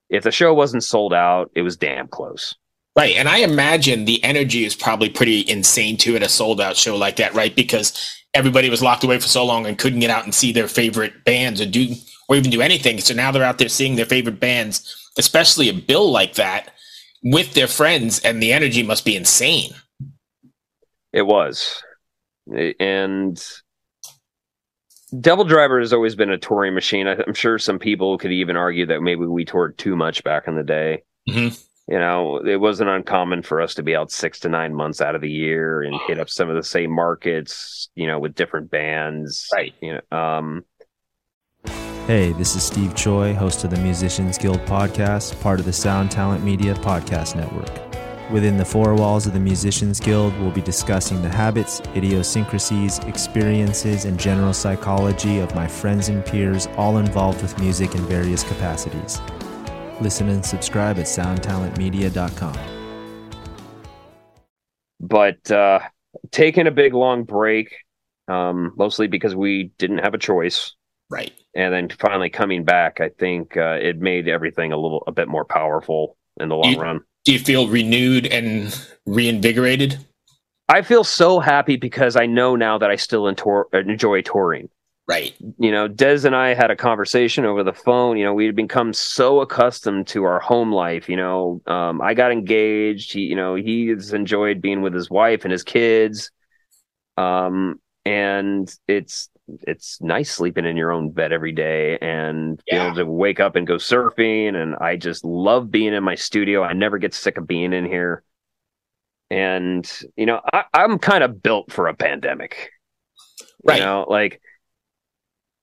if 0.09 0.25
the 0.25 0.31
show 0.31 0.55
wasn't 0.55 0.85
sold 0.85 1.13
out, 1.13 1.51
it 1.55 1.63
was 1.63 1.77
damn 1.77 2.09
close. 2.09 2.55
Right. 2.97 3.15
And 3.15 3.29
I 3.29 3.39
imagine 3.39 4.05
the 4.05 4.23
energy 4.25 4.65
is 4.65 4.75
probably 4.75 5.09
pretty 5.09 5.49
insane 5.49 5.97
too 5.97 6.17
at 6.17 6.23
a 6.25 6.29
sold 6.29 6.61
out 6.61 6.77
show 6.77 6.97
like 6.97 7.17
that, 7.17 7.35
right? 7.35 7.55
Because 7.55 8.13
everybody 8.35 8.69
was 8.69 8.83
locked 8.83 9.05
away 9.05 9.19
for 9.21 9.29
so 9.29 9.45
long 9.45 9.67
and 9.67 9.79
couldn't 9.79 10.01
get 10.01 10.11
out 10.11 10.25
and 10.25 10.35
see 10.35 10.53
their 10.53 10.67
favorite 10.67 11.25
bands 11.25 11.61
or 11.61 11.67
do 11.67 11.95
or 12.29 12.35
even 12.35 12.51
do 12.51 12.61
anything. 12.61 12.99
So 13.01 13.15
now 13.15 13.31
they're 13.31 13.45
out 13.45 13.59
there 13.59 13.69
seeing 13.69 13.95
their 13.95 14.05
favorite 14.05 14.41
bands, 14.41 15.11
especially 15.17 15.69
a 15.69 15.73
bill 15.73 16.11
like 16.11 16.35
that 16.35 16.73
with 17.23 17.55
their 17.55 17.67
friends, 17.67 18.21
and 18.21 18.43
the 18.43 18.53
energy 18.53 18.83
must 18.83 19.05
be 19.05 19.17
insane. 19.17 19.73
It 21.13 21.23
was. 21.23 21.83
And 22.79 23.43
Devil 25.19 25.45
Driver 25.45 25.81
has 25.81 25.93
always 25.93 26.15
been 26.15 26.31
a 26.31 26.39
touring 26.39 26.75
machine. 26.75 27.07
I'm 27.07 27.35
sure 27.35 27.59
some 27.59 27.79
people 27.79 28.17
could 28.19 28.33
even 28.33 28.57
argue 28.57 28.87
that 28.87 29.03
maybe 29.03 29.27
we 29.27 29.45
toured 29.45 29.77
too 29.77 29.97
much 29.97 30.23
back 30.25 30.47
in 30.47 30.57
the 30.57 30.63
day. 30.63 31.03
Mm-hmm. 31.29 31.55
You 31.93 31.99
know, 31.99 32.39
it 32.39 32.61
wasn't 32.61 32.91
uncommon 32.91 33.43
for 33.43 33.61
us 33.61 33.75
to 33.75 33.83
be 33.83 33.97
out 33.97 34.13
six 34.13 34.39
to 34.41 34.49
nine 34.49 34.75
months 34.75 35.01
out 35.01 35.17
of 35.17 35.21
the 35.21 35.31
year 35.31 35.83
and 35.83 36.01
hit 36.07 36.21
up 36.21 36.31
some 36.31 36.49
of 36.49 36.55
the 36.55 36.63
same 36.63 36.95
markets, 36.95 37.91
you 37.97 38.07
know, 38.07 38.21
with 38.21 38.37
different 38.37 38.71
bands. 38.71 39.49
Right. 39.53 39.75
You 39.81 39.95
know, 39.95 40.17
um, 40.17 40.65
Hey, 42.11 42.33
this 42.33 42.57
is 42.57 42.65
Steve 42.65 42.97
Choi, 42.97 43.35
host 43.35 43.63
of 43.63 43.71
the 43.71 43.77
Musicians 43.77 44.37
Guild 44.37 44.59
podcast, 44.63 45.41
part 45.41 45.61
of 45.61 45.65
the 45.65 45.73
Sound 45.73 46.11
Talent 46.11 46.43
Media 46.43 46.75
Podcast 46.75 47.37
Network. 47.37 47.71
Within 48.33 48.57
the 48.57 48.65
four 48.65 48.97
walls 48.97 49.29
of 49.29 49.33
the 49.33 49.39
Musicians 49.39 50.01
Guild, 50.01 50.37
we'll 50.41 50.51
be 50.51 50.61
discussing 50.61 51.23
the 51.23 51.29
habits, 51.29 51.81
idiosyncrasies, 51.95 52.99
experiences, 53.05 54.07
and 54.07 54.19
general 54.19 54.53
psychology 54.53 55.39
of 55.39 55.55
my 55.55 55.69
friends 55.69 56.09
and 56.09 56.27
peers, 56.27 56.67
all 56.77 56.99
involved 56.99 57.43
with 57.43 57.57
music 57.61 57.95
in 57.95 58.05
various 58.07 58.43
capacities. 58.43 59.21
Listen 60.01 60.31
and 60.31 60.45
subscribe 60.45 60.99
at 60.99 61.07
soundtalentmedia.com. 61.07 62.59
but 64.99 65.49
uh, 65.53 65.79
taking 66.33 66.67
a 66.67 66.73
big 66.73 66.93
long 66.93 67.23
break, 67.23 67.73
um, 68.27 68.73
mostly 68.77 69.07
because 69.07 69.37
we 69.37 69.71
didn't 69.79 69.99
have 69.99 70.15
a 70.15 70.19
choice. 70.19 70.75
Right. 71.09 71.40
And 71.55 71.75
then 71.75 71.89
finally 71.89 72.31
coming 72.31 72.65
back, 72.65 73.01
I 73.01 73.09
think 73.09 73.57
uh, 73.57 73.79
it 73.81 73.99
made 73.99 74.29
everything 74.29 74.73
a 74.73 74.77
little 74.77 75.03
a 75.07 75.13
bit 75.13 75.29
more 75.29 75.45
powerful 75.45 76.17
in 76.39 76.49
the 76.49 76.57
long 76.57 76.73
You- 76.73 76.81
run. 76.81 77.01
Do 77.25 77.33
you 77.33 77.39
feel 77.39 77.69
renewed 77.69 78.27
and 78.27 78.75
reinvigorated? 79.05 79.99
I 80.71 80.83
feel 80.83 81.05
so 81.05 81.41
happy 81.41 81.77
because 81.77 82.17
I 82.17 82.27
know 82.27 82.57
now 82.57 82.79
that 82.79 82.91
I 82.91 82.97
still 82.97 83.27
enjoy 83.27 84.23
touring. 84.23 84.71
Right. 85.07 85.35
You 85.59 85.73
know, 85.73 85.89
Dez 85.89 86.25
and 86.25 86.37
I 86.37 86.55
had 86.55 86.71
a 86.71 86.77
conversation 86.77 87.45
over 87.45 87.65
the 87.65 87.73
phone. 87.73 88.17
You 88.17 88.25
know, 88.25 88.33
we 88.35 88.47
had 88.47 88.55
become 88.55 88.93
so 88.93 89.41
accustomed 89.41 90.07
to 90.09 90.23
our 90.23 90.39
home 90.39 90.71
life. 90.73 91.09
You 91.09 91.17
know, 91.17 91.61
um, 91.67 92.01
I 92.01 92.15
got 92.15 92.31
engaged. 92.31 93.13
He, 93.13 93.23
you 93.23 93.35
know, 93.35 93.57
he's 93.57 94.13
enjoyed 94.13 94.63
being 94.63 94.81
with 94.81 94.95
his 94.95 95.11
wife 95.11 95.45
and 95.45 95.51
his 95.51 95.65
kids. 95.65 96.31
Um, 97.17 97.81
and 98.05 98.73
it's 98.87 99.29
it's 99.63 100.01
nice 100.01 100.31
sleeping 100.31 100.65
in 100.65 100.77
your 100.77 100.93
own 100.93 101.11
bed 101.11 101.33
every 101.33 101.53
day 101.53 101.99
and 101.99 102.61
Yeah. 102.67 102.87
able 102.87 102.97
to 102.97 103.07
wake 103.07 103.41
up 103.41 103.57
and 103.57 103.67
go 103.67 103.77
surfing. 103.77 104.55
And 104.55 104.77
I 104.77 104.97
just 104.97 105.25
love 105.25 105.71
being 105.71 105.95
in 105.95 106.03
my 106.05 106.15
studio. 106.15 106.63
I 106.63 106.73
never 106.73 106.99
get 106.99 107.15
sick 107.15 107.37
of 107.39 107.47
being 107.47 107.73
in 107.73 107.85
here. 107.85 108.23
And 109.31 109.91
you 110.17 110.27
know, 110.27 110.41
I, 110.53 110.65
I'm 110.75 110.99
kind 110.99 111.23
of 111.23 111.43
built 111.43 111.73
for 111.73 111.89
a 111.89 111.95
pandemic. 111.95 112.71
Right. 113.63 113.79
You 113.79 113.85
know, 113.85 114.07
like 114.09 114.41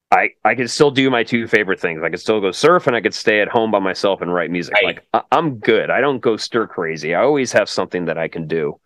I 0.10 0.30
I 0.46 0.56
can 0.56 0.68
still 0.68 0.92
do 0.92 1.10
my 1.10 1.24
two 1.24 1.48
favorite 1.48 1.80
things. 1.80 2.02
I 2.04 2.10
can 2.10 2.18
still 2.18 2.40
go 2.40 2.52
surf 2.52 2.88
and 2.88 2.96
I 2.96 3.02
could 3.02 3.14
stay 3.14 3.42
at 3.42 3.50
home 3.50 3.72
by 3.72 3.80
myself 3.80 4.22
and 4.22 4.34
write 4.34 4.52
music. 4.52 4.76
Right. 4.76 4.86
Like 4.86 5.08
I, 5.14 5.22
I'm 5.32 5.60
good. 5.60 5.90
I 5.90 6.00
don't 6.00 6.20
go 6.20 6.38
stir 6.38 6.68
crazy. 6.68 7.14
I 7.14 7.24
always 7.24 7.52
have 7.52 7.70
something 7.70 8.06
that 8.06 8.18
I 8.18 8.28
can 8.30 8.48
do. 8.48 8.80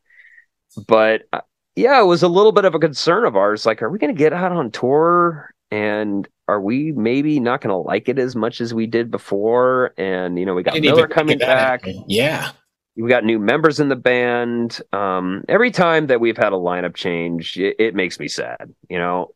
But 0.88 1.24
uh, 1.32 1.42
yeah, 1.76 2.02
it 2.02 2.06
was 2.06 2.24
a 2.24 2.28
little 2.28 2.52
bit 2.52 2.66
of 2.66 2.76
a 2.76 2.80
concern 2.80 3.26
of 3.26 3.36
ours. 3.36 3.66
Like, 3.66 3.82
are 3.82 3.90
we 3.90 4.00
going 4.00 4.14
to 4.14 4.18
get 4.18 4.34
out 4.34 4.52
on 4.52 4.72
tour? 4.72 5.54
And 5.72 6.28
are 6.48 6.60
we 6.60 6.92
maybe 6.92 7.40
not 7.40 7.62
going 7.62 7.70
to 7.70 7.78
like 7.78 8.10
it 8.10 8.20
as 8.20 8.36
much 8.36 8.60
as 8.60 8.74
we 8.74 8.88
did 8.88 9.10
before? 9.10 9.94
And 9.98 10.38
you 10.38 10.46
know, 10.46 10.54
we 10.54 10.64
got 10.64 10.80
Miller 10.80 11.08
coming 11.08 11.40
think 11.40 11.44
of 11.44 11.48
that. 11.48 11.84
back 11.84 11.94
Yeah. 12.08 12.52
we 12.98 13.08
got 13.08 13.24
new 13.24 13.40
members 13.40 13.80
in 13.80 13.88
the 13.88 13.96
band. 13.96 14.82
Um, 14.92 15.46
every 15.48 15.72
time 15.72 16.08
that 16.08 16.20
we've 16.20 16.36
had 16.36 16.52
a 16.52 16.58
lineup 16.58 16.94
change, 16.94 17.58
it, 17.58 17.78
it 17.80 17.96
makes 17.96 18.20
me 18.20 18.28
sad. 18.28 18.74
You 18.90 18.98
know, 18.98 19.34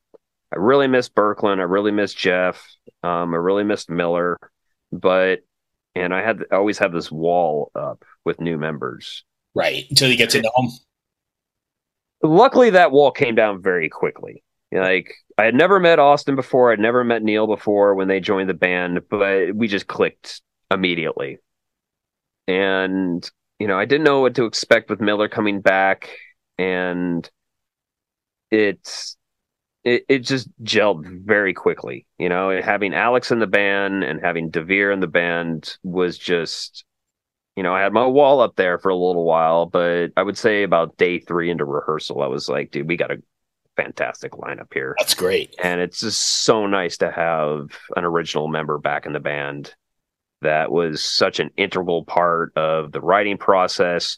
I 0.53 0.57
really 0.57 0.87
miss 0.87 1.07
Birkland. 1.07 1.59
I 1.59 1.63
really 1.63 1.91
miss 1.91 2.13
Jeff. 2.13 2.61
Um, 3.01 3.33
I 3.33 3.37
really 3.37 3.63
missed 3.63 3.89
Miller, 3.89 4.37
but 4.91 5.39
and 5.95 6.13
I 6.13 6.21
had 6.21 6.43
I 6.51 6.55
always 6.55 6.79
have 6.79 6.91
this 6.91 7.09
wall 7.09 7.71
up 7.75 8.03
with 8.25 8.41
new 8.41 8.57
members. 8.57 9.23
Right. 9.53 9.85
Until 9.89 10.09
you 10.09 10.17
get 10.17 10.31
to 10.31 10.41
know 10.41 10.51
them. 10.57 10.69
Luckily, 12.23 12.71
that 12.71 12.91
wall 12.91 13.11
came 13.11 13.35
down 13.35 13.61
very 13.61 13.89
quickly. 13.89 14.43
Like 14.71 15.13
I 15.37 15.45
had 15.45 15.55
never 15.55 15.79
met 15.79 15.99
Austin 15.99 16.35
before. 16.35 16.71
I'd 16.71 16.79
never 16.79 17.03
met 17.03 17.23
Neal 17.23 17.47
before 17.47 17.95
when 17.95 18.07
they 18.07 18.19
joined 18.19 18.49
the 18.49 18.53
band, 18.53 19.01
but 19.09 19.55
we 19.55 19.67
just 19.67 19.87
clicked 19.87 20.41
immediately. 20.71 21.39
And 22.47 23.29
you 23.59 23.67
know, 23.67 23.79
I 23.79 23.85
didn't 23.85 24.03
know 24.03 24.21
what 24.21 24.35
to 24.35 24.45
expect 24.45 24.89
with 24.89 24.99
Miller 24.99 25.29
coming 25.29 25.61
back, 25.61 26.09
and 26.57 27.29
it's 28.51 29.17
it, 29.83 30.03
it 30.09 30.19
just 30.19 30.49
gelled 30.63 31.05
very 31.25 31.53
quickly. 31.53 32.05
You 32.17 32.29
know, 32.29 32.61
having 32.61 32.93
Alex 32.93 33.31
in 33.31 33.39
the 33.39 33.47
band 33.47 34.03
and 34.03 34.19
having 34.21 34.49
Devere 34.49 34.91
in 34.91 34.99
the 34.99 35.07
band 35.07 35.77
was 35.83 36.17
just 36.17 36.83
you 37.55 37.63
know, 37.63 37.73
I 37.73 37.81
had 37.81 37.93
my 37.93 38.05
wall 38.05 38.41
up 38.41 38.55
there 38.55 38.77
for 38.77 38.89
a 38.89 38.95
little 38.95 39.25
while, 39.25 39.65
but 39.65 40.09
I 40.17 40.23
would 40.23 40.37
say 40.37 40.63
about 40.63 40.97
day 40.97 41.19
three 41.19 41.49
into 41.49 41.65
rehearsal, 41.65 42.21
I 42.21 42.27
was 42.27 42.49
like, 42.49 42.71
dude, 42.71 42.87
we 42.87 42.97
got 42.97 43.11
a 43.11 43.21
fantastic 43.77 44.33
lineup 44.33 44.73
here. 44.73 44.95
That's 44.99 45.13
great. 45.13 45.55
And 45.61 45.79
it's 45.79 46.01
just 46.01 46.43
so 46.43 46.67
nice 46.67 46.97
to 46.97 47.11
have 47.11 47.69
an 47.95 48.03
original 48.03 48.47
member 48.47 48.77
back 48.77 49.05
in 49.05 49.13
the 49.13 49.19
band 49.19 49.73
that 50.41 50.71
was 50.71 51.03
such 51.03 51.39
an 51.39 51.49
integral 51.57 52.03
part 52.03 52.51
of 52.57 52.91
the 52.91 53.01
writing 53.01 53.37
process. 53.37 54.17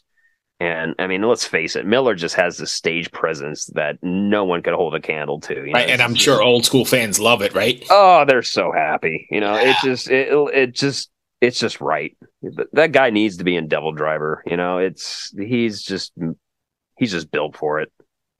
And 0.60 0.96
I 0.98 1.06
mean, 1.06 1.22
let's 1.22 1.44
face 1.44 1.76
it, 1.76 1.86
Miller 1.86 2.16
just 2.16 2.34
has 2.34 2.58
this 2.58 2.72
stage 2.72 3.12
presence 3.12 3.66
that 3.74 3.98
no 4.02 4.44
one 4.44 4.62
could 4.62 4.74
hold 4.74 4.96
a 4.96 5.00
candle 5.00 5.40
to. 5.42 5.54
You 5.54 5.66
know, 5.66 5.72
Right. 5.74 5.88
And 5.88 6.02
I'm 6.02 6.16
sure 6.16 6.42
old 6.42 6.64
school 6.64 6.84
fans 6.84 7.20
love 7.20 7.42
it, 7.42 7.54
right? 7.54 7.84
Oh, 7.88 8.24
they're 8.26 8.42
so 8.42 8.72
happy. 8.72 9.28
You 9.30 9.40
know, 9.40 9.54
it 9.54 9.76
just 9.84 10.10
it 10.10 10.28
it 10.52 10.74
just 10.74 11.10
it's 11.40 11.58
just 11.58 11.80
right. 11.80 12.16
That 12.72 12.92
guy 12.92 13.10
needs 13.10 13.36
to 13.38 13.44
be 13.44 13.56
in 13.56 13.68
Devil 13.68 13.92
Driver. 13.92 14.42
You 14.46 14.56
know, 14.56 14.78
it's 14.78 15.34
he's 15.36 15.82
just 15.82 16.12
he's 16.96 17.12
just 17.12 17.30
built 17.30 17.56
for 17.56 17.80
it. 17.80 17.92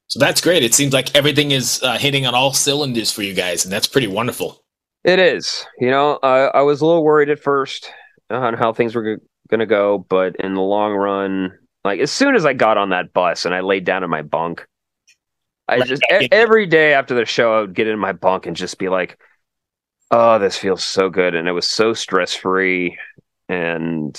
So 0.09 0.19
that's 0.19 0.41
great. 0.41 0.63
It 0.63 0.75
seems 0.75 0.93
like 0.93 1.15
everything 1.15 1.51
is 1.51 1.83
uh, 1.83 1.99
hitting 1.99 2.27
on 2.27 2.35
all 2.35 2.53
cylinders 2.53 3.13
for 3.13 3.23
you 3.23 3.35
guys, 3.35 3.65
and 3.65 3.73
that's 3.73 3.87
pretty 3.87 4.07
wonderful. 4.07 4.65
It 5.05 5.19
is. 5.19 5.67
You 5.79 5.91
know, 5.91 6.19
I 6.23 6.47
I 6.47 6.63
was 6.63 6.81
a 6.81 6.87
little 6.87 7.05
worried 7.05 7.31
at 7.31 7.41
first 7.41 7.91
on 8.31 8.55
how 8.55 8.73
things 8.73 8.95
were 8.95 9.17
g- 9.17 9.23
going 9.49 9.61
to 9.61 9.67
go, 9.67 9.99
but 9.99 10.37
in 10.37 10.55
the 10.55 10.61
long 10.61 10.95
run, 10.95 11.59
like 11.85 12.01
as 12.01 12.11
soon 12.11 12.35
as 12.35 12.45
I 12.45 12.53
got 12.53 12.79
on 12.79 12.91
that 12.91 13.13
bus 13.13 13.45
and 13.45 13.55
I 13.55 13.61
laid 13.61 13.85
down 13.85 14.03
in 14.03 14.11
my 14.11 14.23
bunk, 14.23 14.67
I 15.69 15.81
just 15.83 16.03
every 16.33 16.67
day 16.67 16.95
after 16.95 17.15
the 17.15 17.27
show 17.27 17.55
I 17.55 17.61
would 17.61 17.75
get 17.75 17.87
in 17.87 17.99
my 17.99 18.13
bunk 18.13 18.47
and 18.47 18.57
just 18.57 18.79
be 18.79 18.89
like, 18.89 19.19
"Oh, 20.11 20.39
this 20.39 20.57
feels 20.57 20.85
so 20.85 21.11
good," 21.11 21.35
and 21.35 21.49
it 21.49 21.53
was 21.53 21.69
so 21.69 21.93
stress 21.95 22.35
free. 22.35 22.99
And 23.49 24.19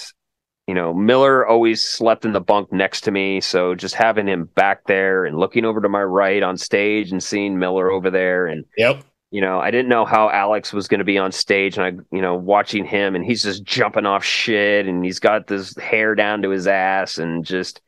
you 0.67 0.75
know, 0.75 0.93
Miller 0.93 1.47
always 1.47 1.83
slept 1.83 2.25
in 2.25 2.33
the 2.33 2.39
bunk 2.41 2.71
next 2.71 3.01
to 3.01 3.11
me, 3.11 3.41
so 3.41 3.73
just 3.73 3.95
having 3.95 4.27
him 4.27 4.45
back 4.45 4.85
there 4.85 5.25
and 5.25 5.37
looking 5.37 5.65
over 5.65 5.81
to 5.81 5.89
my 5.89 6.03
right 6.03 6.43
on 6.43 6.57
stage 6.57 7.11
and 7.11 7.23
seeing 7.23 7.57
Miller 7.57 7.89
over 7.91 8.11
there 8.11 8.45
and 8.45 8.65
Yep. 8.77 9.03
you 9.31 9.41
know, 9.41 9.59
I 9.59 9.71
didn't 9.71 9.89
know 9.89 10.05
how 10.05 10.29
Alex 10.29 10.71
was 10.71 10.87
going 10.87 10.99
to 10.99 11.05
be 11.05 11.17
on 11.17 11.31
stage, 11.31 11.77
and 11.77 11.85
I, 11.85 12.15
you 12.15 12.21
know, 12.21 12.35
watching 12.35 12.85
him, 12.85 13.15
and 13.15 13.25
he's 13.25 13.41
just 13.43 13.63
jumping 13.63 14.05
off 14.05 14.23
shit, 14.23 14.85
and 14.87 15.03
he's 15.03 15.19
got 15.19 15.47
this 15.47 15.75
hair 15.77 16.13
down 16.15 16.43
to 16.43 16.49
his 16.51 16.67
ass, 16.67 17.17
and 17.17 17.43
just 17.43 17.81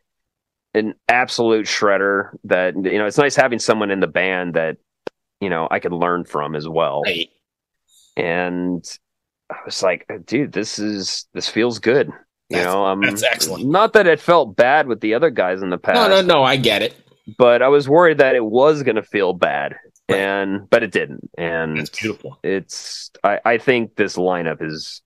an 0.73 0.95
absolute 1.07 1.67
shredder. 1.67 2.31
That 2.45 2.75
you 2.75 2.97
know, 2.97 3.05
it's 3.05 3.17
nice 3.17 3.35
having 3.35 3.59
someone 3.59 3.91
in 3.91 3.99
the 3.99 4.07
band 4.07 4.55
that 4.55 4.77
you 5.39 5.49
know 5.51 5.67
I 5.69 5.79
could 5.79 5.93
learn 5.93 6.25
from 6.25 6.55
as 6.55 6.67
well. 6.67 7.03
Right. 7.03 7.29
And 8.17 8.83
I 9.49 9.57
was 9.65 9.81
like, 9.83 10.05
dude, 10.25 10.51
this 10.51 10.79
is 10.79 11.27
this 11.33 11.47
feels 11.47 11.79
good. 11.79 12.07
You 12.49 12.57
That's- 12.57 12.65
know, 12.73 12.85
um, 12.85 13.01
that's 13.01 13.23
excellent. 13.23 13.65
Not 13.65 13.93
that 13.93 14.07
it 14.07 14.19
felt 14.19 14.55
bad 14.55 14.87
with 14.87 14.99
the 15.01 15.13
other 15.13 15.29
guys 15.29 15.61
in 15.61 15.69
the 15.69 15.77
past 15.77 15.95
No, 15.95 16.07
no, 16.07 16.21
no. 16.21 16.43
I 16.43 16.57
get 16.57 16.81
it. 16.81 16.93
but 17.37 17.61
I 17.61 17.69
was 17.69 17.87
worried 17.87 18.17
that 18.17 18.35
it 18.35 18.43
was 18.43 18.83
going 18.83 18.97
to 18.97 19.03
feel 19.03 19.31
bad, 19.33 19.75
Right. 20.09 20.19
and 20.19 20.69
but 20.69 20.83
it 20.83 20.91
didn't. 20.91 21.29
And 21.37 21.77
it's 21.77 21.89
beautiful. 21.89 22.37
it's 22.43 23.09
I, 23.23 23.39
I 23.45 23.57
think 23.57 23.95
this 23.95 24.17
lineup 24.17 24.61
is 24.61 25.01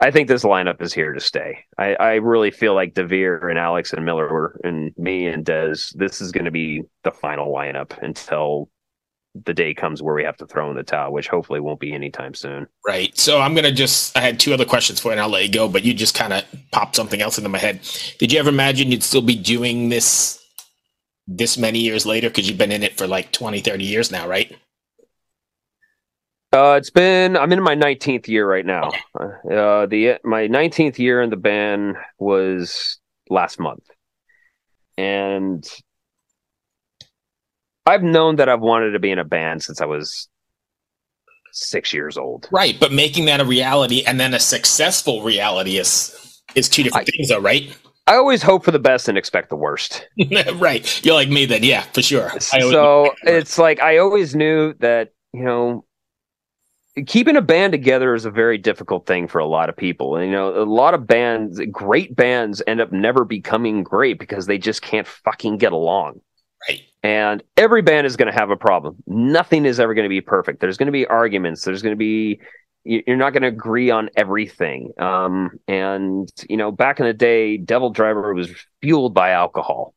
I 0.00 0.10
think 0.12 0.28
this 0.28 0.44
lineup 0.44 0.80
is 0.82 0.92
here 0.94 1.12
to 1.14 1.20
stay. 1.20 1.64
I, 1.76 1.94
I 1.94 2.14
really 2.16 2.50
feel 2.52 2.74
like 2.74 2.94
Devere 2.94 3.48
and 3.48 3.58
Alex 3.58 3.92
and 3.92 4.04
Miller 4.04 4.30
were 4.32 4.60
and 4.62 4.92
me 4.98 5.26
and 5.26 5.44
Dez, 5.44 5.92
this 5.96 6.20
is 6.20 6.30
gonna 6.32 6.50
be 6.50 6.82
the 7.02 7.10
final 7.12 7.52
lineup 7.52 7.96
until 8.02 8.68
the 9.34 9.54
day 9.54 9.74
comes 9.74 10.02
where 10.02 10.14
we 10.14 10.24
have 10.24 10.36
to 10.38 10.46
throw 10.46 10.70
in 10.70 10.76
the 10.76 10.82
towel, 10.82 11.12
which 11.12 11.28
hopefully 11.28 11.60
won't 11.60 11.80
be 11.80 11.92
anytime 11.92 12.34
soon. 12.34 12.66
Right. 12.86 13.16
So 13.16 13.40
I'm 13.40 13.54
gonna 13.54 13.72
just 13.72 14.16
I 14.16 14.20
had 14.20 14.40
two 14.40 14.52
other 14.52 14.64
questions 14.64 15.00
for 15.00 15.08
you 15.08 15.12
and 15.12 15.20
I'll 15.20 15.28
let 15.28 15.44
you 15.44 15.52
go, 15.52 15.68
but 15.68 15.84
you 15.84 15.94
just 15.94 16.14
kind 16.14 16.32
of 16.32 16.44
popped 16.72 16.96
something 16.96 17.20
else 17.20 17.38
into 17.38 17.48
my 17.48 17.58
head. 17.58 17.80
Did 18.18 18.32
you 18.32 18.38
ever 18.38 18.48
imagine 18.48 18.90
you'd 18.90 19.02
still 19.02 19.22
be 19.22 19.36
doing 19.36 19.88
this 19.88 20.42
this 21.26 21.58
many 21.58 21.80
years 21.80 22.06
later? 22.06 22.28
Because 22.28 22.48
you've 22.48 22.58
been 22.58 22.72
in 22.72 22.82
it 22.82 22.96
for 22.96 23.06
like 23.06 23.32
20, 23.32 23.60
30 23.60 23.84
years 23.84 24.10
now, 24.10 24.26
right? 24.28 24.56
Uh, 26.52 26.76
it's 26.78 26.90
been 26.90 27.36
I'm 27.36 27.52
in 27.52 27.62
my 27.62 27.76
19th 27.76 28.26
year 28.26 28.48
right 28.48 28.64
now. 28.64 28.90
Uh, 29.14 29.84
the 29.86 30.18
my 30.24 30.48
19th 30.48 30.98
year 30.98 31.20
in 31.20 31.28
the 31.28 31.36
band 31.36 31.96
was 32.18 32.98
last 33.28 33.60
month, 33.60 33.84
and 34.96 35.68
I've 37.88 38.02
known 38.02 38.36
that 38.36 38.48
I've 38.48 38.60
wanted 38.60 38.90
to 38.90 38.98
be 38.98 39.10
in 39.10 39.18
a 39.18 39.24
band 39.24 39.62
since 39.62 39.80
I 39.80 39.86
was 39.86 40.28
six 41.52 41.92
years 41.92 42.18
old. 42.18 42.48
Right, 42.52 42.78
but 42.78 42.92
making 42.92 43.24
that 43.26 43.40
a 43.40 43.44
reality 43.44 44.04
and 44.06 44.20
then 44.20 44.34
a 44.34 44.40
successful 44.40 45.22
reality 45.22 45.78
is 45.78 46.14
is 46.54 46.68
two 46.68 46.82
different 46.82 47.08
I- 47.08 47.10
things, 47.10 47.28
though, 47.28 47.40
right? 47.40 47.76
I 48.06 48.14
always 48.14 48.42
hope 48.42 48.64
for 48.64 48.70
the 48.70 48.78
best 48.78 49.08
and 49.08 49.18
expect 49.18 49.50
the 49.50 49.56
worst. 49.56 50.08
right. 50.54 51.04
You're 51.04 51.14
like 51.14 51.28
me 51.28 51.44
then, 51.44 51.62
yeah, 51.62 51.82
for 51.92 52.00
sure. 52.00 52.30
So 52.40 53.12
it's 53.22 53.58
like 53.58 53.80
I 53.80 53.98
always 53.98 54.34
knew 54.34 54.72
that 54.80 55.12
you 55.34 55.44
know 55.44 55.84
keeping 57.06 57.36
a 57.36 57.42
band 57.42 57.72
together 57.72 58.14
is 58.14 58.24
a 58.24 58.30
very 58.30 58.58
difficult 58.58 59.06
thing 59.06 59.28
for 59.28 59.38
a 59.38 59.46
lot 59.46 59.68
of 59.68 59.76
people. 59.76 60.16
And, 60.16 60.26
you 60.26 60.32
know, 60.32 60.60
a 60.60 60.64
lot 60.64 60.94
of 60.94 61.06
bands, 61.06 61.60
great 61.70 62.14
bands, 62.16 62.62
end 62.66 62.80
up 62.80 62.92
never 62.92 63.24
becoming 63.24 63.82
great 63.82 64.18
because 64.18 64.46
they 64.46 64.58
just 64.58 64.82
can't 64.82 65.06
fucking 65.06 65.58
get 65.58 65.72
along. 65.72 66.20
And 67.02 67.42
every 67.56 67.82
band 67.82 68.06
is 68.06 68.16
going 68.16 68.30
to 68.30 68.38
have 68.38 68.50
a 68.50 68.56
problem. 68.56 68.96
Nothing 69.06 69.64
is 69.64 69.78
ever 69.78 69.94
going 69.94 70.04
to 70.04 70.08
be 70.08 70.20
perfect. 70.20 70.60
There's 70.60 70.76
going 70.76 70.86
to 70.86 70.92
be 70.92 71.06
arguments. 71.06 71.64
There's 71.64 71.82
going 71.82 71.92
to 71.92 71.98
be 71.98 72.40
you- 72.84 73.02
you're 73.06 73.16
not 73.16 73.32
going 73.32 73.42
to 73.42 73.48
agree 73.48 73.90
on 73.90 74.10
everything. 74.16 74.92
Um, 74.98 75.60
and 75.68 76.28
you 76.48 76.56
know, 76.56 76.72
back 76.72 76.98
in 77.00 77.06
the 77.06 77.12
day, 77.12 77.56
Devil 77.56 77.90
Driver 77.90 78.34
was 78.34 78.50
fueled 78.80 79.14
by 79.14 79.30
alcohol. 79.30 79.94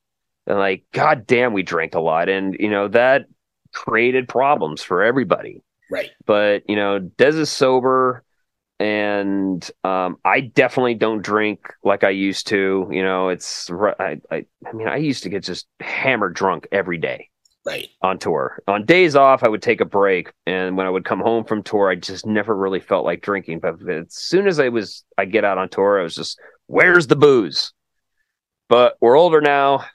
And 0.48 0.58
like, 0.58 0.84
god 0.92 1.26
damn, 1.26 1.54
we 1.54 1.64
drank 1.64 1.96
a 1.96 2.00
lot, 2.00 2.28
and 2.30 2.56
you 2.60 2.70
know 2.70 2.88
that 2.90 3.26
created 3.74 4.28
problems 4.28 4.82
for 4.82 5.04
everybody. 5.04 5.62
Right. 5.90 6.10
But 6.26 6.64
you 6.68 6.76
know, 6.76 7.00
Dez 7.00 7.36
is 7.36 7.50
sober, 7.50 8.24
and 8.82 9.70
um, 9.84 10.17
I 10.26 10.41
definitely 10.41 10.96
don't 10.96 11.22
drink 11.22 11.72
like 11.84 12.04
I 12.04 12.10
used 12.10 12.48
to. 12.48 12.88
You 12.91 13.04
know, 13.04 13.30
it's 13.30 13.70
I, 13.72 14.20
I 14.32 14.46
I 14.65 14.74
mean, 14.74 14.88
I 14.88 14.98
used 14.98 15.24
to 15.24 15.30
get 15.30 15.44
just 15.44 15.67
hammered 15.80 16.34
drunk 16.34 16.67
every 16.72 16.98
day 16.98 17.30
Right. 17.63 17.89
on 18.02 18.17
tour. 18.17 18.58
On 18.67 18.84
days 18.84 19.15
off, 19.15 19.44
I 19.44 19.50
would 19.50 19.62
take 19.62 19.82
a 19.82 19.86
break, 19.86 20.32
and 20.48 20.78
when 20.78 20.88
I 20.88 20.89
would 20.89 21.06
come 21.06 21.20
home 21.20 21.44
from 21.44 21.62
tour, 21.62 21.91
I 21.91 21.96
just 21.96 22.26
never 22.26 22.56
really 22.58 22.80
felt 22.80 23.06
like 23.06 23.22
drinking. 23.22 23.60
But 23.60 23.76
as 23.88 24.15
soon 24.15 24.48
as 24.48 24.60
I 24.60 24.70
was, 24.70 25.04
I 25.15 25.26
get 25.26 25.46
out 25.46 25.60
on 25.60 25.70
tour, 25.70 26.00
I 26.00 26.04
was 26.04 26.15
just, 26.15 26.39
"Where's 26.65 27.06
the 27.06 27.15
booze?" 27.15 27.74
But 28.67 28.98
we're 29.00 29.17
older 29.17 29.41
now. 29.41 29.86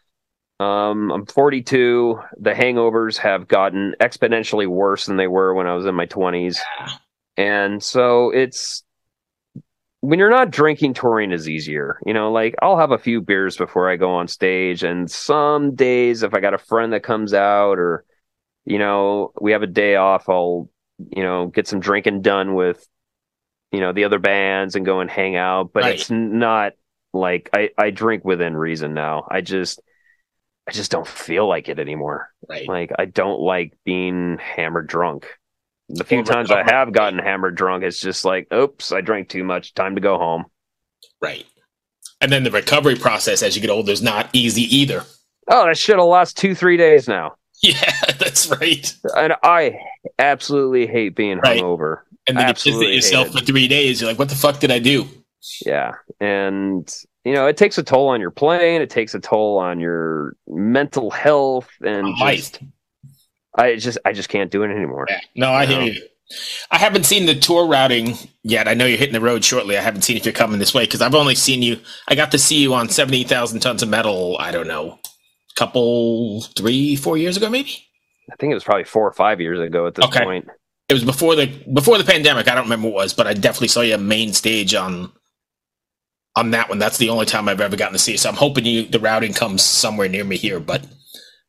Um, 0.60 1.10
I'm 1.10 1.26
42. 1.26 2.20
The 2.38 2.52
hangovers 2.52 3.16
have 3.18 3.48
gotten 3.48 3.94
exponentially 4.00 4.66
worse 4.66 5.06
than 5.06 5.16
they 5.16 5.26
were 5.26 5.52
when 5.54 5.66
I 5.66 5.74
was 5.74 5.86
in 5.86 5.94
my 5.94 6.06
20s, 6.06 6.60
and 7.36 7.82
so 7.82 8.30
it's 8.30 8.84
when 10.00 10.18
you're 10.18 10.30
not 10.30 10.50
drinking, 10.50 10.94
touring 10.94 11.32
is 11.32 11.48
easier. 11.48 11.98
You 12.06 12.14
know, 12.14 12.30
like 12.30 12.54
I'll 12.62 12.78
have 12.78 12.92
a 12.92 12.98
few 12.98 13.20
beers 13.20 13.56
before 13.56 13.90
I 13.90 13.96
go 13.96 14.14
on 14.14 14.28
stage, 14.28 14.82
and 14.82 15.10
some 15.10 15.74
days 15.74 16.22
if 16.22 16.34
I 16.34 16.40
got 16.40 16.54
a 16.54 16.58
friend 16.58 16.92
that 16.92 17.02
comes 17.02 17.34
out, 17.34 17.78
or 17.78 18.04
you 18.64 18.78
know, 18.78 19.32
we 19.40 19.52
have 19.52 19.62
a 19.62 19.66
day 19.68 19.96
off, 19.96 20.28
I'll 20.28 20.70
you 20.98 21.22
know 21.22 21.48
get 21.48 21.68
some 21.68 21.80
drinking 21.80 22.22
done 22.22 22.54
with 22.54 22.86
you 23.72 23.80
know 23.80 23.92
the 23.92 24.04
other 24.04 24.18
bands 24.18 24.76
and 24.76 24.86
go 24.86 25.00
and 25.00 25.10
hang 25.10 25.36
out. 25.36 25.72
But 25.72 25.84
Right. 25.84 25.94
it's 25.96 26.10
not 26.10 26.74
like 27.12 27.50
I 27.54 27.70
I 27.78 27.90
drink 27.90 28.24
within 28.24 28.56
reason 28.56 28.94
now. 28.94 29.26
I 29.30 29.42
just 29.42 29.80
I 30.68 30.72
just 30.72 30.90
don't 30.90 31.08
feel 31.08 31.48
like 31.48 31.68
it 31.68 31.78
anymore. 31.78 32.30
Right. 32.48 32.68
Like 32.68 32.92
I 32.98 33.06
don't 33.06 33.40
like 33.40 33.74
being 33.84 34.38
hammered 34.38 34.88
drunk. 34.88 35.28
The 35.88 36.04
few 36.04 36.20
Or 36.20 36.24
times 36.24 36.50
I 36.50 36.62
have 36.64 36.92
gotten 36.92 37.18
hammered 37.18 37.54
drunk, 37.54 37.84
it's 37.84 38.00
just 38.00 38.24
like, 38.24 38.52
oops, 38.52 38.90
I 38.92 39.00
drank 39.00 39.28
too 39.28 39.44
much. 39.44 39.74
Time 39.74 39.94
to 39.94 40.00
go 40.00 40.18
home. 40.18 40.46
Right. 41.22 41.44
And 42.20 42.32
then 42.32 42.42
the 42.44 42.50
recovery 42.50 42.96
process 42.96 43.42
as 43.42 43.54
you 43.54 43.60
get 43.62 43.70
older 43.70 43.92
is 43.92 44.02
not 44.02 44.28
easy 44.32 44.62
either. 44.76 45.04
Oh, 45.48 45.66
that 45.66 45.78
shit'll 45.78 46.08
last 46.08 46.36
two, 46.36 46.54
three 46.54 46.76
days 46.76 47.08
now. 47.08 47.34
Yeah, 47.62 47.90
that's 48.18 48.50
right. 48.60 48.94
And 49.16 49.32
I 49.42 49.78
absolutely 50.18 50.86
hate 50.86 51.16
being 51.16 51.38
Right. 51.38 51.62
hungover. 51.62 52.00
And 52.28 52.36
then 52.36 52.44
you 52.44 52.50
Absolutely 52.50 52.86
visit 52.88 52.94
yourself 52.96 53.28
for 53.32 53.40
three 53.44 53.66
days. 53.66 53.98
You're 54.00 54.10
like, 54.10 54.18
what 54.18 54.28
the 54.28 54.34
fuck 54.34 54.60
did 54.60 54.70
I 54.70 54.78
do? 54.78 55.08
Yeah. 55.64 55.92
And 56.20 56.86
you 57.24 57.32
know, 57.32 57.46
it 57.46 57.56
takes 57.56 57.78
a 57.78 57.82
toll 57.82 58.08
on 58.08 58.20
your 58.20 58.30
playing, 58.30 58.82
it 58.82 58.90
takes 58.90 59.14
a 59.14 59.20
toll 59.20 59.56
on 59.58 59.80
your 59.80 60.36
mental 60.46 61.10
health 61.10 61.68
and 61.80 62.08
Life. 62.18 62.36
just 62.36 62.60
I 63.56 63.76
just 63.76 63.98
I 64.04 64.12
just 64.12 64.28
can't 64.28 64.50
do 64.50 64.62
it 64.62 64.70
anymore. 64.70 65.06
Yeah. 65.08 65.20
No, 65.34 65.52
I 65.52 65.66
hear 65.66 65.78
No. 65.80 65.86
you. 65.86 66.02
I 66.72 66.78
haven't 66.78 67.04
seen 67.06 67.26
the 67.26 67.36
tour 67.36 67.66
routing 67.66 68.14
yet. 68.42 68.66
I 68.66 68.74
know 68.74 68.84
you're 68.84 68.98
hitting 68.98 69.12
the 69.12 69.20
road 69.20 69.44
shortly. 69.44 69.78
I 69.78 69.80
haven't 69.80 70.02
seen 70.02 70.16
if 70.16 70.24
you're 70.24 70.32
coming 70.34 70.58
this 70.58 70.74
way 70.74 70.82
because 70.84 71.00
I've 71.00 71.14
only 71.14 71.36
seen 71.36 71.62
you. 71.62 71.78
I 72.08 72.16
got 72.16 72.32
to 72.32 72.38
see 72.38 72.56
you 72.60 72.74
on 72.74 72.88
70,000 72.88 73.60
tons 73.60 73.82
of 73.82 73.88
metal. 73.88 74.36
I 74.40 74.50
don't 74.50 74.66
know, 74.66 74.98
couple, 75.54 76.42
three, 76.56 76.96
four 76.96 77.16
years 77.16 77.36
ago, 77.36 77.48
maybe. 77.48 77.86
I 78.32 78.34
think 78.36 78.50
it 78.50 78.54
was 78.54 78.64
probably 78.64 78.82
four 78.84 79.06
or 79.06 79.12
five 79.12 79.40
years 79.40 79.60
ago 79.60 79.86
at 79.86 79.94
this 79.94 80.04
Okay. 80.06 80.24
point. 80.24 80.48
It 80.88 80.94
was 80.94 81.04
before 81.04 81.36
the 81.36 81.46
before 81.72 81.96
the 81.98 82.04
pandemic. 82.04 82.48
I 82.48 82.54
don't 82.56 82.64
remember 82.64 82.88
what 82.88 83.00
it 83.00 83.04
was, 83.04 83.14
but 83.14 83.26
I 83.28 83.34
definitely 83.34 83.68
saw 83.68 83.80
you 83.82 83.96
main 83.98 84.32
stage 84.32 84.74
on 84.74 85.12
on 86.36 86.50
that 86.52 86.68
one. 86.68 86.78
That's 86.78 86.98
the 86.98 87.08
only 87.08 87.26
time 87.26 87.48
I've 87.48 87.60
ever 87.60 87.76
gotten 87.76 87.94
to 87.94 87.98
see 87.98 88.12
you. 88.12 88.18
So 88.18 88.28
I'm 88.28 88.36
hoping 88.36 88.64
you 88.66 88.84
the 88.86 88.98
routing 89.00 89.32
comes 89.32 89.62
somewhere 89.62 90.08
near 90.08 90.24
me 90.24 90.36
here. 90.36 90.60
But 90.60 90.84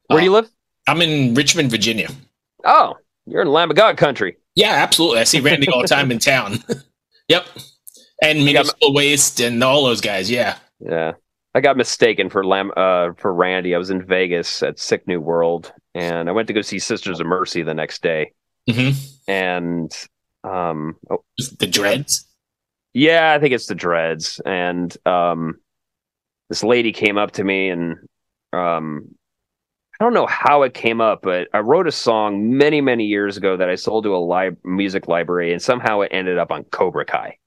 Where 0.07 0.19
do 0.19 0.25
you 0.25 0.31
uh, 0.35 0.41
live? 0.41 0.49
I'm 0.87 1.01
in 1.01 1.33
Richmond, 1.33 1.69
Virginia. 1.71 2.07
Oh, 2.65 2.95
you're 3.25 3.41
in 3.41 3.49
Lamb 3.49 3.69
of 3.69 3.77
God 3.77 3.97
country. 3.97 4.37
Yeah, 4.55 4.71
absolutely. 4.71 5.19
I 5.19 5.23
see 5.25 5.39
Randy 5.39 5.67
all 5.69 5.81
the 5.81 5.87
time 5.87 6.11
in 6.11 6.19
town. 6.19 6.59
yep. 7.27 7.45
And 8.21 8.43
Municipal 8.43 8.93
Waste 8.93 9.39
and 9.39 9.63
all 9.63 9.83
those 9.85 10.01
guys. 10.01 10.31
Yeah. 10.31 10.57
Yeah. 10.79 11.13
I 11.53 11.59
got 11.61 11.77
mistaken 11.77 12.29
for 12.29 12.43
Lam 12.43 12.71
uh 12.75 13.09
for 13.17 13.33
Randy. 13.33 13.75
I 13.75 13.77
was 13.77 13.89
in 13.89 14.05
Vegas 14.05 14.63
at 14.63 14.79
Sick 14.79 15.07
New 15.07 15.19
World 15.21 15.71
and 15.93 16.29
I 16.29 16.31
went 16.31 16.47
to 16.47 16.53
go 16.53 16.61
see 16.61 16.79
Sisters 16.79 17.19
of 17.19 17.27
Mercy 17.27 17.61
the 17.63 17.73
next 17.73 18.01
day. 18.01 18.31
hmm 18.69 18.89
And 19.27 19.91
um 20.43 20.95
oh, 21.11 21.23
The 21.59 21.67
dreads. 21.67 22.25
yeah, 22.93 23.33
I 23.33 23.39
think 23.39 23.53
it's 23.53 23.67
the 23.67 23.75
dreads. 23.75 24.39
And 24.45 24.95
um 25.05 25.55
this 26.49 26.63
lady 26.63 26.91
came 26.93 27.17
up 27.17 27.31
to 27.33 27.43
me 27.43 27.69
and 27.69 27.97
um 28.53 29.15
I 29.99 30.03
don't 30.03 30.13
know 30.13 30.27
how 30.27 30.61
it 30.63 30.73
came 30.73 31.01
up, 31.01 31.21
but 31.23 31.47
I 31.53 31.59
wrote 31.59 31.87
a 31.87 31.91
song 31.91 32.55
many, 32.55 32.81
many 32.81 33.05
years 33.05 33.35
ago 33.37 33.57
that 33.57 33.67
I 33.69 33.75
sold 33.75 34.03
to 34.03 34.15
a 34.15 34.19
li- 34.19 34.55
music 34.63 35.07
library, 35.07 35.51
and 35.51 35.61
somehow 35.61 36.01
it 36.01 36.09
ended 36.11 36.37
up 36.37 36.51
on 36.51 36.63
Cobra 36.65 37.05
Kai. 37.05 37.37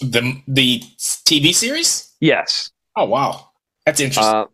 The 0.00 0.40
the 0.46 0.80
TV 1.00 1.54
series. 1.54 2.14
Yes, 2.20 2.70
Oh 2.94 3.04
wow, 3.06 3.50
that's 3.84 4.00
interesting. 4.00 4.34
Uh, 4.34 4.46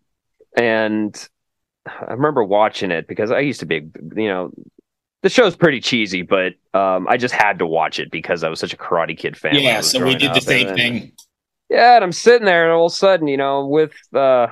and 0.56 1.28
I 1.86 2.12
remember 2.12 2.42
watching 2.44 2.90
it 2.90 3.06
because 3.08 3.30
I 3.30 3.40
used 3.40 3.60
to 3.60 3.66
be, 3.66 3.76
you 4.16 4.28
know, 4.28 4.52
the 5.22 5.28
show's 5.28 5.54
pretty 5.56 5.80
cheesy, 5.80 6.22
but 6.22 6.54
um, 6.74 7.06
I 7.08 7.16
just 7.16 7.34
had 7.34 7.58
to 7.58 7.66
watch 7.66 7.98
it 7.98 8.10
because 8.10 8.42
I 8.44 8.48
was 8.48 8.58
such 8.60 8.72
a 8.72 8.76
Karate 8.76 9.16
Kid 9.16 9.36
fan. 9.36 9.54
yeah, 9.56 9.80
so 9.80 10.04
we 10.04 10.14
did 10.14 10.32
the 10.34 10.40
same 10.40 10.68
and- 10.68 10.76
thing. 10.76 11.12
Yeah, 11.70 11.94
and 11.96 12.04
I'm 12.04 12.12
sitting 12.12 12.44
there, 12.44 12.64
and 12.64 12.72
all 12.72 12.86
of 12.86 12.92
a 12.92 12.94
sudden, 12.94 13.28
you 13.28 13.38
know, 13.38 13.66
with 13.66 13.92
uh, 14.14 14.48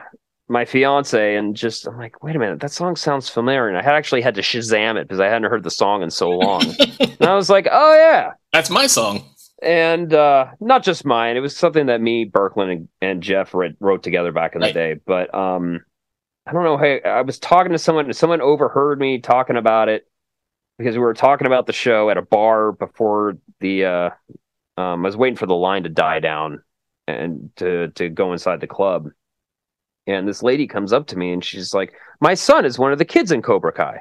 my 0.51 0.65
fiance, 0.65 1.37
and 1.37 1.57
just 1.57 1.87
I'm 1.87 1.97
like, 1.97 2.23
wait 2.23 2.37
a 2.37 2.39
minute, 2.39 2.61
that 2.61 2.73
song 2.73 2.97
sounds 2.97 3.29
familiar, 3.29 3.69
and 3.69 3.79
I 3.79 3.83
had 3.83 3.95
actually 3.95 4.21
had 4.21 4.35
to 4.35 4.43
Shazam 4.43 4.97
it 5.01 5.07
because 5.09 5.21
I 5.21 5.27
hadn't 5.27 5.51
heard 5.51 5.63
the 5.63 5.71
song 5.71 6.03
in 6.03 6.11
so 6.11 6.29
long, 6.31 6.63
and 7.01 7.23
I 7.23 7.35
was 7.35 7.49
like, 7.49 7.69
oh 7.71 7.95
yeah, 7.95 8.33
That's 8.53 8.69
my 8.71 8.87
song. 8.87 9.25
and 9.63 10.13
uh, 10.13 10.47
not 10.61 10.83
just 10.83 11.05
mine. 11.05 11.37
It 11.37 11.41
was 11.41 11.57
something 11.57 11.87
that 11.87 12.01
me, 12.01 12.25
Berkland, 12.29 12.73
and, 12.73 12.89
and 13.01 13.23
Jeff 13.23 13.55
read, 13.55 13.77
wrote 13.81 14.03
together 14.03 14.33
back 14.33 14.55
in 14.55 14.61
the 14.61 14.73
day. 14.73 14.97
But 15.07 15.33
um, 15.35 15.85
I 16.47 16.53
don't 16.53 16.65
know. 16.65 16.77
Hey, 16.79 17.01
I 17.03 17.23
was 17.23 17.39
talking 17.39 17.73
to 17.73 17.79
someone, 17.79 18.07
and 18.07 18.17
someone 18.17 18.41
overheard 18.41 18.99
me 18.99 19.21
talking 19.21 19.57
about 19.57 19.89
it 19.89 20.07
because 20.79 20.95
we 20.97 21.01
were 21.01 21.15
talking 21.15 21.47
about 21.47 21.67
the 21.67 21.73
show 21.73 22.11
at 22.11 22.17
a 22.19 22.23
bar 22.23 22.73
before 22.73 23.39
the. 23.61 23.85
Uh, 23.85 24.11
um, 24.77 25.05
I 25.05 25.09
was 25.09 25.17
waiting 25.17 25.37
for 25.37 25.47
the 25.47 25.55
line 25.55 25.83
to 25.85 25.89
die 25.91 26.21
down 26.21 26.63
and 27.07 27.51
to 27.57 27.89
to 27.97 28.09
go 28.09 28.33
inside 28.33 28.61
the 28.61 28.67
club. 28.67 29.11
And 30.07 30.27
this 30.27 30.43
lady 30.43 30.67
comes 30.67 30.93
up 30.93 31.07
to 31.09 31.19
me 31.19 31.33
and 31.33 31.45
she's 31.45 31.75
like, 31.75 31.93
"My 32.21 32.35
son 32.35 32.65
is 32.65 32.79
one 32.79 32.93
of 32.93 32.99
the 32.99 33.05
kids 33.05 33.33
in 33.33 33.43
Cobra 33.43 33.73
Kai." 33.73 34.01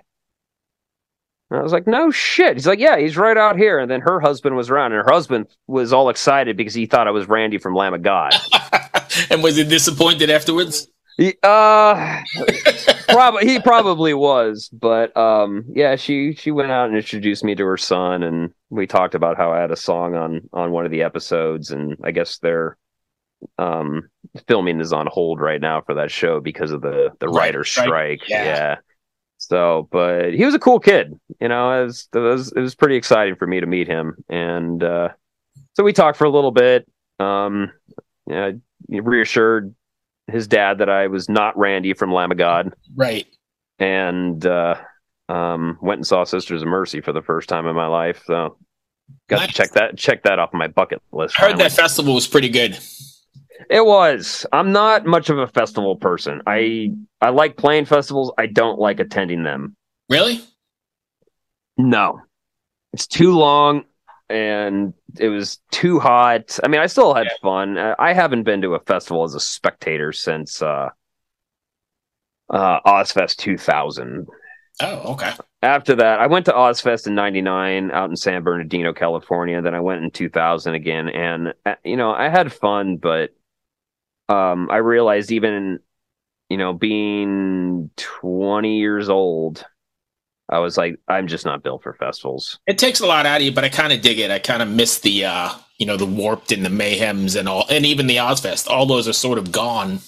And 1.50 1.60
I 1.60 1.64
was 1.64 1.74
like, 1.74 1.88
no 1.88 2.12
shit. 2.12 2.54
He's 2.54 2.68
like, 2.68 2.80
yeah, 2.80 2.98
he's 3.00 3.18
right 3.18 3.36
out 3.38 3.58
here. 3.58 3.80
And 3.80 3.90
then 3.90 4.02
her 4.02 4.20
husband 4.20 4.56
was 4.56 4.70
around, 4.70 4.94
and 4.94 5.04
her 5.04 5.12
husband 5.12 5.48
was 5.68 5.92
all 5.92 6.10
excited 6.10 6.56
because 6.56 6.76
he 6.76 6.86
thought 6.86 7.08
I 7.08 7.12
was 7.12 7.28
Randy 7.28 7.58
from 7.58 7.74
Lamb 7.74 7.94
of 7.96 8.04
God. 8.04 8.36
and 9.32 9.42
was 9.42 9.56
he 9.56 9.64
disappointed 9.64 10.30
afterwards? 10.30 10.88
He- 11.18 11.36
uh, 11.44 12.22
probably 13.10 13.46
he 13.46 13.60
probably 13.60 14.14
was, 14.14 14.70
but 14.72 15.16
um, 15.18 15.66
yeah, 15.76 15.98
she 15.98 16.34
she 16.34 16.50
went 16.52 16.72
out 16.72 16.88
and 16.88 16.96
introduced 16.98 17.44
me 17.44 17.56
to 17.56 17.66
her 17.66 17.76
son, 17.76 18.24
and 18.24 18.54
we 18.70 18.88
talked 18.88 19.16
about 19.16 19.36
how 19.36 19.52
I 19.52 19.60
had 19.60 19.72
a 19.72 19.76
song 19.76 20.16
on 20.16 20.50
on 20.54 20.72
one 20.72 20.86
of 20.86 20.92
the 20.92 21.02
episodes, 21.04 21.72
and 21.72 21.98
I 22.06 22.12
guess 22.12 22.38
their 22.38 22.78
um 23.58 24.10
filming 24.48 24.80
is 24.82 24.92
on 24.94 25.08
hold 25.08 25.40
right 25.40 25.62
now 25.62 25.82
for 25.82 25.94
that 25.96 26.12
show 26.12 26.40
because 26.40 26.72
of 26.72 26.82
the 26.82 27.10
the 27.20 27.28
writer 27.30 27.64
strike, 27.64 28.28
yeah. 28.28 28.44
Yeah. 28.44 28.76
So, 29.42 29.88
but 29.92 30.34
he 30.34 30.44
was 30.44 30.54
a 30.54 30.60
cool 30.60 30.80
kid, 30.82 31.18
you 31.40 31.48
know. 31.48 31.72
It 31.82 31.86
was, 31.86 32.10
it 32.14 32.20
was 32.20 32.52
it 32.52 32.60
was 32.60 32.76
pretty 32.76 32.96
exciting 32.98 33.36
for 33.38 33.48
me 33.48 33.62
to 33.62 33.66
meet 33.66 33.88
him, 33.88 34.16
and 34.28 34.84
uh, 34.84 35.10
so 35.78 35.84
we 35.86 35.94
talked 35.94 36.18
for 36.18 36.26
a 36.26 36.30
little 36.30 36.52
bit. 36.52 36.86
Um, 37.20 37.72
yeah, 38.28 38.52
he 38.90 39.00
reassured 39.00 39.74
his 40.28 40.46
dad 40.48 40.80
that 40.80 40.90
I 40.90 41.08
was 41.08 41.30
not 41.30 41.58
Randy 41.58 41.94
from 41.94 42.14
Lamb 42.14 42.32
of 42.34 42.38
God, 42.38 42.74
Right. 42.96 43.28
and 43.80 44.46
uh, 44.46 44.76
um, 45.30 45.78
went 45.82 46.00
and 46.00 46.08
saw 46.08 46.26
Sisters 46.26 46.62
of 46.62 46.68
Mercy 46.68 47.00
for 47.00 47.14
the 47.14 47.22
first 47.22 47.48
time 47.48 47.66
in 47.66 47.76
my 47.78 47.88
life. 47.88 48.22
So, 48.26 48.58
got 49.30 49.38
Nice. 49.38 49.48
to 49.48 49.54
check 49.54 49.72
that 49.72 49.98
check 49.98 50.24
that 50.24 50.38
off 50.40 50.52
my 50.54 50.68
bucket 50.68 51.02
list. 51.14 51.36
I 51.40 51.44
heard 51.44 51.52
finally. 51.52 51.64
that 51.70 51.72
festival 51.78 52.14
was 52.14 52.28
pretty 52.28 52.50
good. 52.50 52.78
It 53.70 53.86
was. 53.86 54.46
I'm 54.52 54.72
not 54.72 55.06
much 55.06 55.30
of 55.30 55.38
a 55.38 55.48
festival 55.48 55.96
person. 55.96 56.42
I 56.48 56.92
I 57.22 57.30
like 57.30 57.58
playing 57.58 57.86
festivals. 57.86 58.32
I 58.38 58.46
don't 58.46 58.80
like 58.80 59.00
attending 59.00 59.44
them. 59.44 59.76
Really? 60.10 60.42
No, 61.78 62.22
it's 62.94 63.08
too 63.08 63.38
long 63.38 63.84
and 64.30 64.94
it 65.18 65.30
was 65.30 65.60
too 65.72 66.00
hot. 66.00 66.60
I 66.64 66.68
mean, 66.68 66.82
I 66.82 66.86
still 66.86 67.14
had 67.14 67.26
Yeah. 67.28 67.38
fun. 67.42 67.78
I 67.78 68.14
haven't 68.14 68.44
been 68.44 68.62
to 68.62 68.76
a 68.76 68.80
festival 68.80 69.24
as 69.24 69.34
a 69.34 69.40
spectator 69.40 70.12
since 70.12 70.62
uh, 70.62 70.90
uh, 72.50 72.80
Ozzfest 72.86 73.38
2000. 73.38 74.28
Oh, 74.82 75.14
okay. 75.14 75.32
After 75.62 75.96
that, 75.96 76.20
I 76.20 76.28
went 76.28 76.46
to 76.46 76.54
Ozzfest 76.54 77.06
in 77.08 77.16
'99 77.16 77.92
out 77.92 78.10
in 78.10 78.16
San 78.16 78.44
Bernardino, 78.44 78.94
California. 78.94 79.62
Then 79.62 79.76
I 79.76 79.82
went 79.82 80.04
in 80.04 80.12
2000 80.12 80.74
again, 80.74 81.10
and 81.10 81.54
uh, 81.66 81.76
you 81.84 81.98
know, 81.98 82.12
I 82.12 82.30
had 82.30 82.54
fun, 82.54 82.96
but 82.98 83.32
um, 84.30 84.70
I 84.72 84.78
realized 84.78 85.32
even 85.32 85.80
you 86.50 86.58
know, 86.58 86.74
being 86.74 87.92
20 87.96 88.78
years 88.78 89.08
old, 89.08 89.66
I 90.50 90.60
was 90.60 90.78
like, 90.78 91.00
I'm 91.08 91.28
just 91.28 91.46
not 91.46 91.62
built 91.62 91.84
for 91.84 91.94
festivals. 91.94 92.60
It 92.66 92.80
takes 92.80 93.00
a 93.00 93.06
lot 93.06 93.28
out 93.28 93.38
of 93.38 93.44
you, 93.44 93.52
but 93.52 93.64
I 93.64 93.70
kind 93.70 93.94
of 93.94 94.02
dig 94.02 94.18
it. 94.18 94.32
I 94.32 94.40
kind 94.40 94.64
of 94.64 94.68
miss 94.68 95.00
the, 95.00 95.26
uh, 95.26 95.52
you 95.78 95.86
know, 95.86 95.96
the 95.96 96.08
warped 96.08 96.52
and 96.52 96.66
the 96.66 96.70
mayhems 96.70 97.40
and 97.40 97.48
all, 97.48 97.66
and 97.70 97.86
even 97.86 98.08
the 98.08 98.18
Ozzfest. 98.18 98.68
All 98.68 98.88
those 98.88 99.08
are 99.08 99.14
sort 99.14 99.38
of 99.38 99.52
gone, 99.52 100.00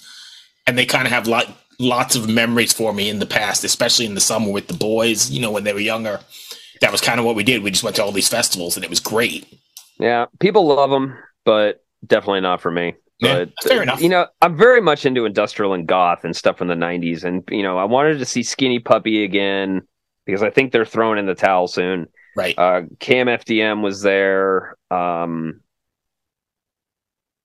and 0.65 0.77
they 0.77 0.85
kind 0.85 1.05
of 1.05 1.13
have 1.13 1.27
lot, 1.27 1.45
lots 1.79 2.15
of 2.15 2.27
memories 2.27 2.73
for 2.73 2.91
me 2.91 3.07
in 3.07 3.19
the 3.19 3.27
past, 3.27 3.63
especially 3.63 4.07
in 4.07 4.15
the 4.15 4.21
summer 4.21 4.51
with 4.51 4.67
the 4.67 4.73
boys. 4.73 5.29
You 5.29 5.41
know, 5.41 5.51
when 5.51 5.63
they 5.63 5.73
were 5.73 5.79
younger, 5.79 6.19
that 6.81 6.91
was 6.91 7.01
kind 7.01 7.19
of 7.19 7.25
what 7.25 7.35
we 7.35 7.43
did. 7.43 7.61
We 7.61 7.69
just 7.69 7.83
went 7.83 7.95
to 7.97 8.03
all 8.03 8.11
these 8.11 8.29
festivals, 8.29 8.75
and 8.75 8.83
it 8.83 8.89
was 8.89 8.99
great. 8.99 9.45
Yeah, 9.99 10.25
people 10.39 10.65
love 10.65 10.89
them, 10.89 11.19
but 11.45 11.85
definitely 12.05 12.41
not 12.41 12.61
for 12.61 12.71
me. 12.71 12.95
Yeah, 13.21 13.45
But 13.45 13.53
fair 13.63 13.83
enough. 13.83 14.01
You 14.01 14.09
know, 14.09 14.27
I'm 14.41 14.57
very 14.57 14.81
much 14.81 15.05
into 15.05 15.25
industrial 15.25 15.73
and 15.73 15.87
goth 15.87 16.23
and 16.23 16.35
stuff 16.35 16.57
from 16.57 16.67
the 16.67 16.75
'90s, 16.75 17.23
and 17.23 17.43
you 17.49 17.63
know, 17.63 17.77
I 17.77 17.83
wanted 17.85 18.17
to 18.19 18.25
see 18.25 18.43
Skinny 18.43 18.79
Puppy 18.79 19.23
again 19.23 19.81
because 20.25 20.43
I 20.43 20.49
think 20.49 20.71
they're 20.71 20.85
throwing 20.85 21.19
in 21.19 21.25
the 21.27 21.35
towel 21.35 21.67
soon. 21.67 22.07
Right. 22.35 22.57
Uh, 22.57 22.81
KMFDM 22.99 23.83
was 23.83 24.01
there. 24.01 24.75
Um, 24.89 25.61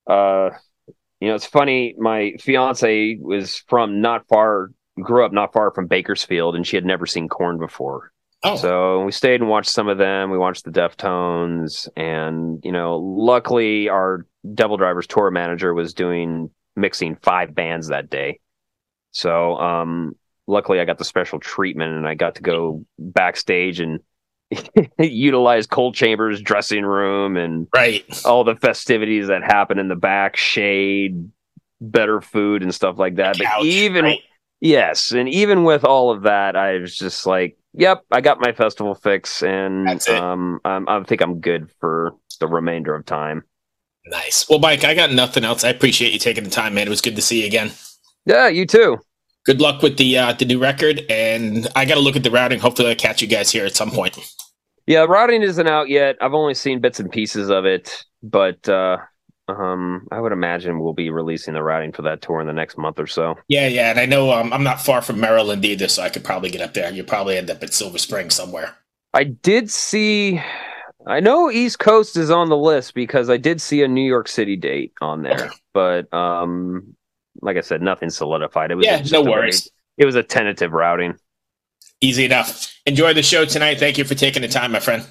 uh, 0.09 0.51
you 1.19 1.27
know, 1.29 1.35
it's 1.35 1.45
funny. 1.45 1.95
My 1.97 2.33
fiance 2.39 3.17
was 3.21 3.57
from 3.67 4.01
not 4.01 4.27
far, 4.27 4.71
grew 4.99 5.25
up 5.25 5.33
not 5.33 5.53
far 5.53 5.71
from 5.71 5.87
Bakersfield, 5.87 6.55
and 6.55 6.65
she 6.65 6.77
had 6.77 6.85
never 6.85 7.05
seen 7.05 7.27
Korn 7.27 7.57
before. 7.57 8.11
oh, 8.43 8.55
So 8.55 9.03
we 9.03 9.11
stayed 9.11 9.41
and 9.41 9.49
watched 9.49 9.69
some 9.71 9.89
of 9.89 9.97
them. 9.97 10.31
We 10.31 10.37
watched 10.37 10.63
the 10.63 10.71
Deftones, 10.71 11.89
and 11.97 12.61
you 12.63 12.71
know, 12.71 12.97
luckily 12.97 13.89
our 13.89 14.25
Devil 14.53 14.77
Drivers 14.77 15.07
tour 15.07 15.31
manager 15.31 15.73
was 15.73 15.93
doing 15.93 16.49
mixing 16.75 17.15
five 17.17 17.55
bands 17.55 17.87
that 17.87 18.09
day. 18.09 18.39
So 19.11 19.57
um, 19.57 20.15
luckily 20.45 20.79
I 20.79 20.85
got 20.85 20.97
the 20.97 21.05
special 21.05 21.39
treatment, 21.39 21.93
and 21.93 22.07
I 22.07 22.13
got 22.13 22.35
to 22.35 22.41
go 22.41 22.85
backstage 22.97 23.79
and 23.79 23.99
utilize 24.99 25.67
Coal 25.67 25.91
Chamber's 25.91 26.41
dressing 26.41 26.85
room 26.85 27.35
and 27.37 27.67
right. 27.75 28.05
all 28.25 28.43
the 28.43 28.55
festivities 28.55 29.27
that 29.27 29.43
happen 29.43 29.79
in 29.79 29.87
the 29.87 29.95
back, 29.95 30.37
shade, 30.37 31.29
better 31.81 32.21
food, 32.21 32.63
and 32.63 32.73
stuff 32.73 32.97
like 32.97 33.15
that. 33.15 33.37
But 33.37 33.65
even 33.65 34.05
right? 34.05 34.19
Yes, 34.59 35.11
and 35.11 35.29
even 35.29 35.63
with 35.63 35.83
all 35.83 36.09
of 36.11 36.23
that, 36.23 36.55
I 36.55 36.79
was 36.79 36.95
just 36.95 37.27
like, 37.27 37.57
"Yep, 37.73 38.05
I 38.11 38.21
got 38.21 38.41
my 38.41 38.53
festival 38.53 38.95
fix, 38.95 39.43
and 39.43 40.07
um, 40.09 40.59
I'm, 40.65 40.89
I 40.89 41.03
think 41.03 41.21
I'm 41.21 41.39
good 41.41 41.69
for 41.79 42.15
the 42.39 42.47
remainder 42.47 42.95
of 42.95 43.05
time." 43.05 43.43
Nice. 44.09 44.47
Well, 44.49 44.59
Mike, 44.59 44.83
I 44.83 44.93
got 44.93 45.11
nothing 45.11 45.43
else. 45.43 45.63
I 45.63 45.69
appreciate 45.69 46.13
you 46.13 46.19
taking 46.19 46.43
the 46.43 46.49
time, 46.49 46.73
man. 46.73 46.87
It 46.87 46.89
was 46.89 47.01
good 47.01 47.15
to 47.15 47.21
see 47.21 47.41
you 47.41 47.47
again. 47.47 47.71
Yeah, 48.25 48.47
you 48.47 48.65
too. 48.65 48.99
Good 49.45 49.61
luck 49.61 49.81
with 49.81 49.97
the 49.97 50.17
uh, 50.17 50.33
the 50.33 50.45
new 50.45 50.59
record, 50.59 51.05
and 51.09 51.67
I 51.75 51.85
got 51.85 51.95
to 51.95 52.01
look 52.01 52.15
at 52.15 52.23
the 52.23 52.31
routing. 52.31 52.59
Hopefully, 52.59 52.89
I 52.89 52.95
catch 52.95 53.21
you 53.21 53.27
guys 53.27 53.51
here 53.51 53.65
at 53.65 53.75
some 53.75 53.91
point. 53.91 54.17
Yeah, 54.85 55.05
routing 55.05 55.41
isn't 55.41 55.67
out 55.67 55.89
yet. 55.89 56.17
I've 56.21 56.33
only 56.33 56.53
seen 56.53 56.79
bits 56.79 56.99
and 56.99 57.11
pieces 57.11 57.49
of 57.49 57.65
it, 57.65 58.05
but 58.23 58.67
uh, 58.67 58.97
um, 59.47 60.07
I 60.11 60.19
would 60.19 60.31
imagine 60.31 60.79
we'll 60.79 60.93
be 60.93 61.09
releasing 61.09 61.53
the 61.53 61.63
routing 61.63 61.91
for 61.91 62.01
that 62.03 62.21
tour 62.21 62.41
in 62.41 62.47
the 62.47 62.53
next 62.53 62.77
month 62.77 62.99
or 62.99 63.07
so. 63.07 63.35
Yeah, 63.47 63.67
yeah, 63.67 63.89
and 63.89 63.99
I 63.99 64.05
know 64.05 64.31
um, 64.31 64.51
I'm 64.51 64.63
not 64.63 64.81
far 64.81 65.01
from 65.01 65.19
Maryland 65.19 65.63
either, 65.63 65.87
so 65.87 66.03
I 66.03 66.09
could 66.09 66.23
probably 66.23 66.49
get 66.49 66.61
up 66.61 66.73
there. 66.73 66.91
You'll 66.91 67.05
probably 67.05 67.37
end 67.37 67.49
up 67.49 67.63
at 67.63 67.73
Silver 67.73 67.97
Spring 67.97 68.29
somewhere. 68.29 68.75
I 69.13 69.23
did 69.23 69.71
see. 69.71 70.41
I 71.07 71.19
know 71.21 71.49
East 71.49 71.79
Coast 71.79 72.17
is 72.17 72.29
on 72.29 72.49
the 72.49 72.57
list 72.57 72.93
because 72.93 73.29
I 73.29 73.37
did 73.37 73.61
see 73.61 73.81
a 73.81 73.87
New 73.87 74.05
York 74.07 74.27
City 74.27 74.55
date 74.57 74.91
on 75.01 75.21
there, 75.23 75.45
Okay. 75.45 75.49
but 75.73 76.13
um, 76.13 76.95
like 77.41 77.55
I 77.57 77.61
said, 77.61 77.81
nothing 77.81 78.09
solidified. 78.09 78.71
It 78.71 78.75
was 78.75 78.85
Yeah, 78.85 78.99
just 78.99 79.13
no 79.13 79.21
a 79.21 79.23
very- 79.23 79.35
worries. 79.35 79.69
it 79.97 80.05
was 80.05 80.15
a 80.15 80.23
tentative 80.23 80.73
routing. 80.73 81.15
Easy 82.01 82.25
enough. 82.25 82.73
Enjoy 82.85 83.13
the 83.13 83.23
show 83.23 83.45
tonight. 83.45 83.79
Thank 83.79 83.97
you 83.97 84.03
for 84.03 84.15
taking 84.15 84.41
the 84.41 84.47
time, 84.47 84.71
my 84.71 84.79
friend. 84.79 85.05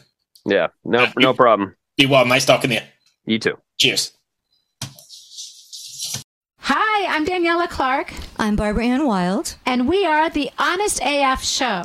Yeah, 0.45 0.69
no, 0.85 1.05
Uh, 1.05 1.13
no 1.19 1.35
problem. 1.35 1.75
Be 1.97 2.07
well. 2.07 2.25
Nice 2.27 2.45
talking 2.45 2.71
to 2.71 2.77
you. 2.77 2.83
You 3.25 3.39
too. 3.39 3.59
Cheers. 3.79 4.13
Hi, 6.61 7.07
I'm 7.07 7.25
Daniela 7.25 7.69
Clark, 7.69 8.13
I'm 8.39 8.55
Barbara 8.57 8.85
Ann 8.85 9.07
Wild. 9.07 9.57
and 9.65 9.89
we 9.89 10.05
are 10.05 10.29
the 10.29 10.51
Honest 10.59 11.01
AF 11.03 11.43
Show. 11.45 11.85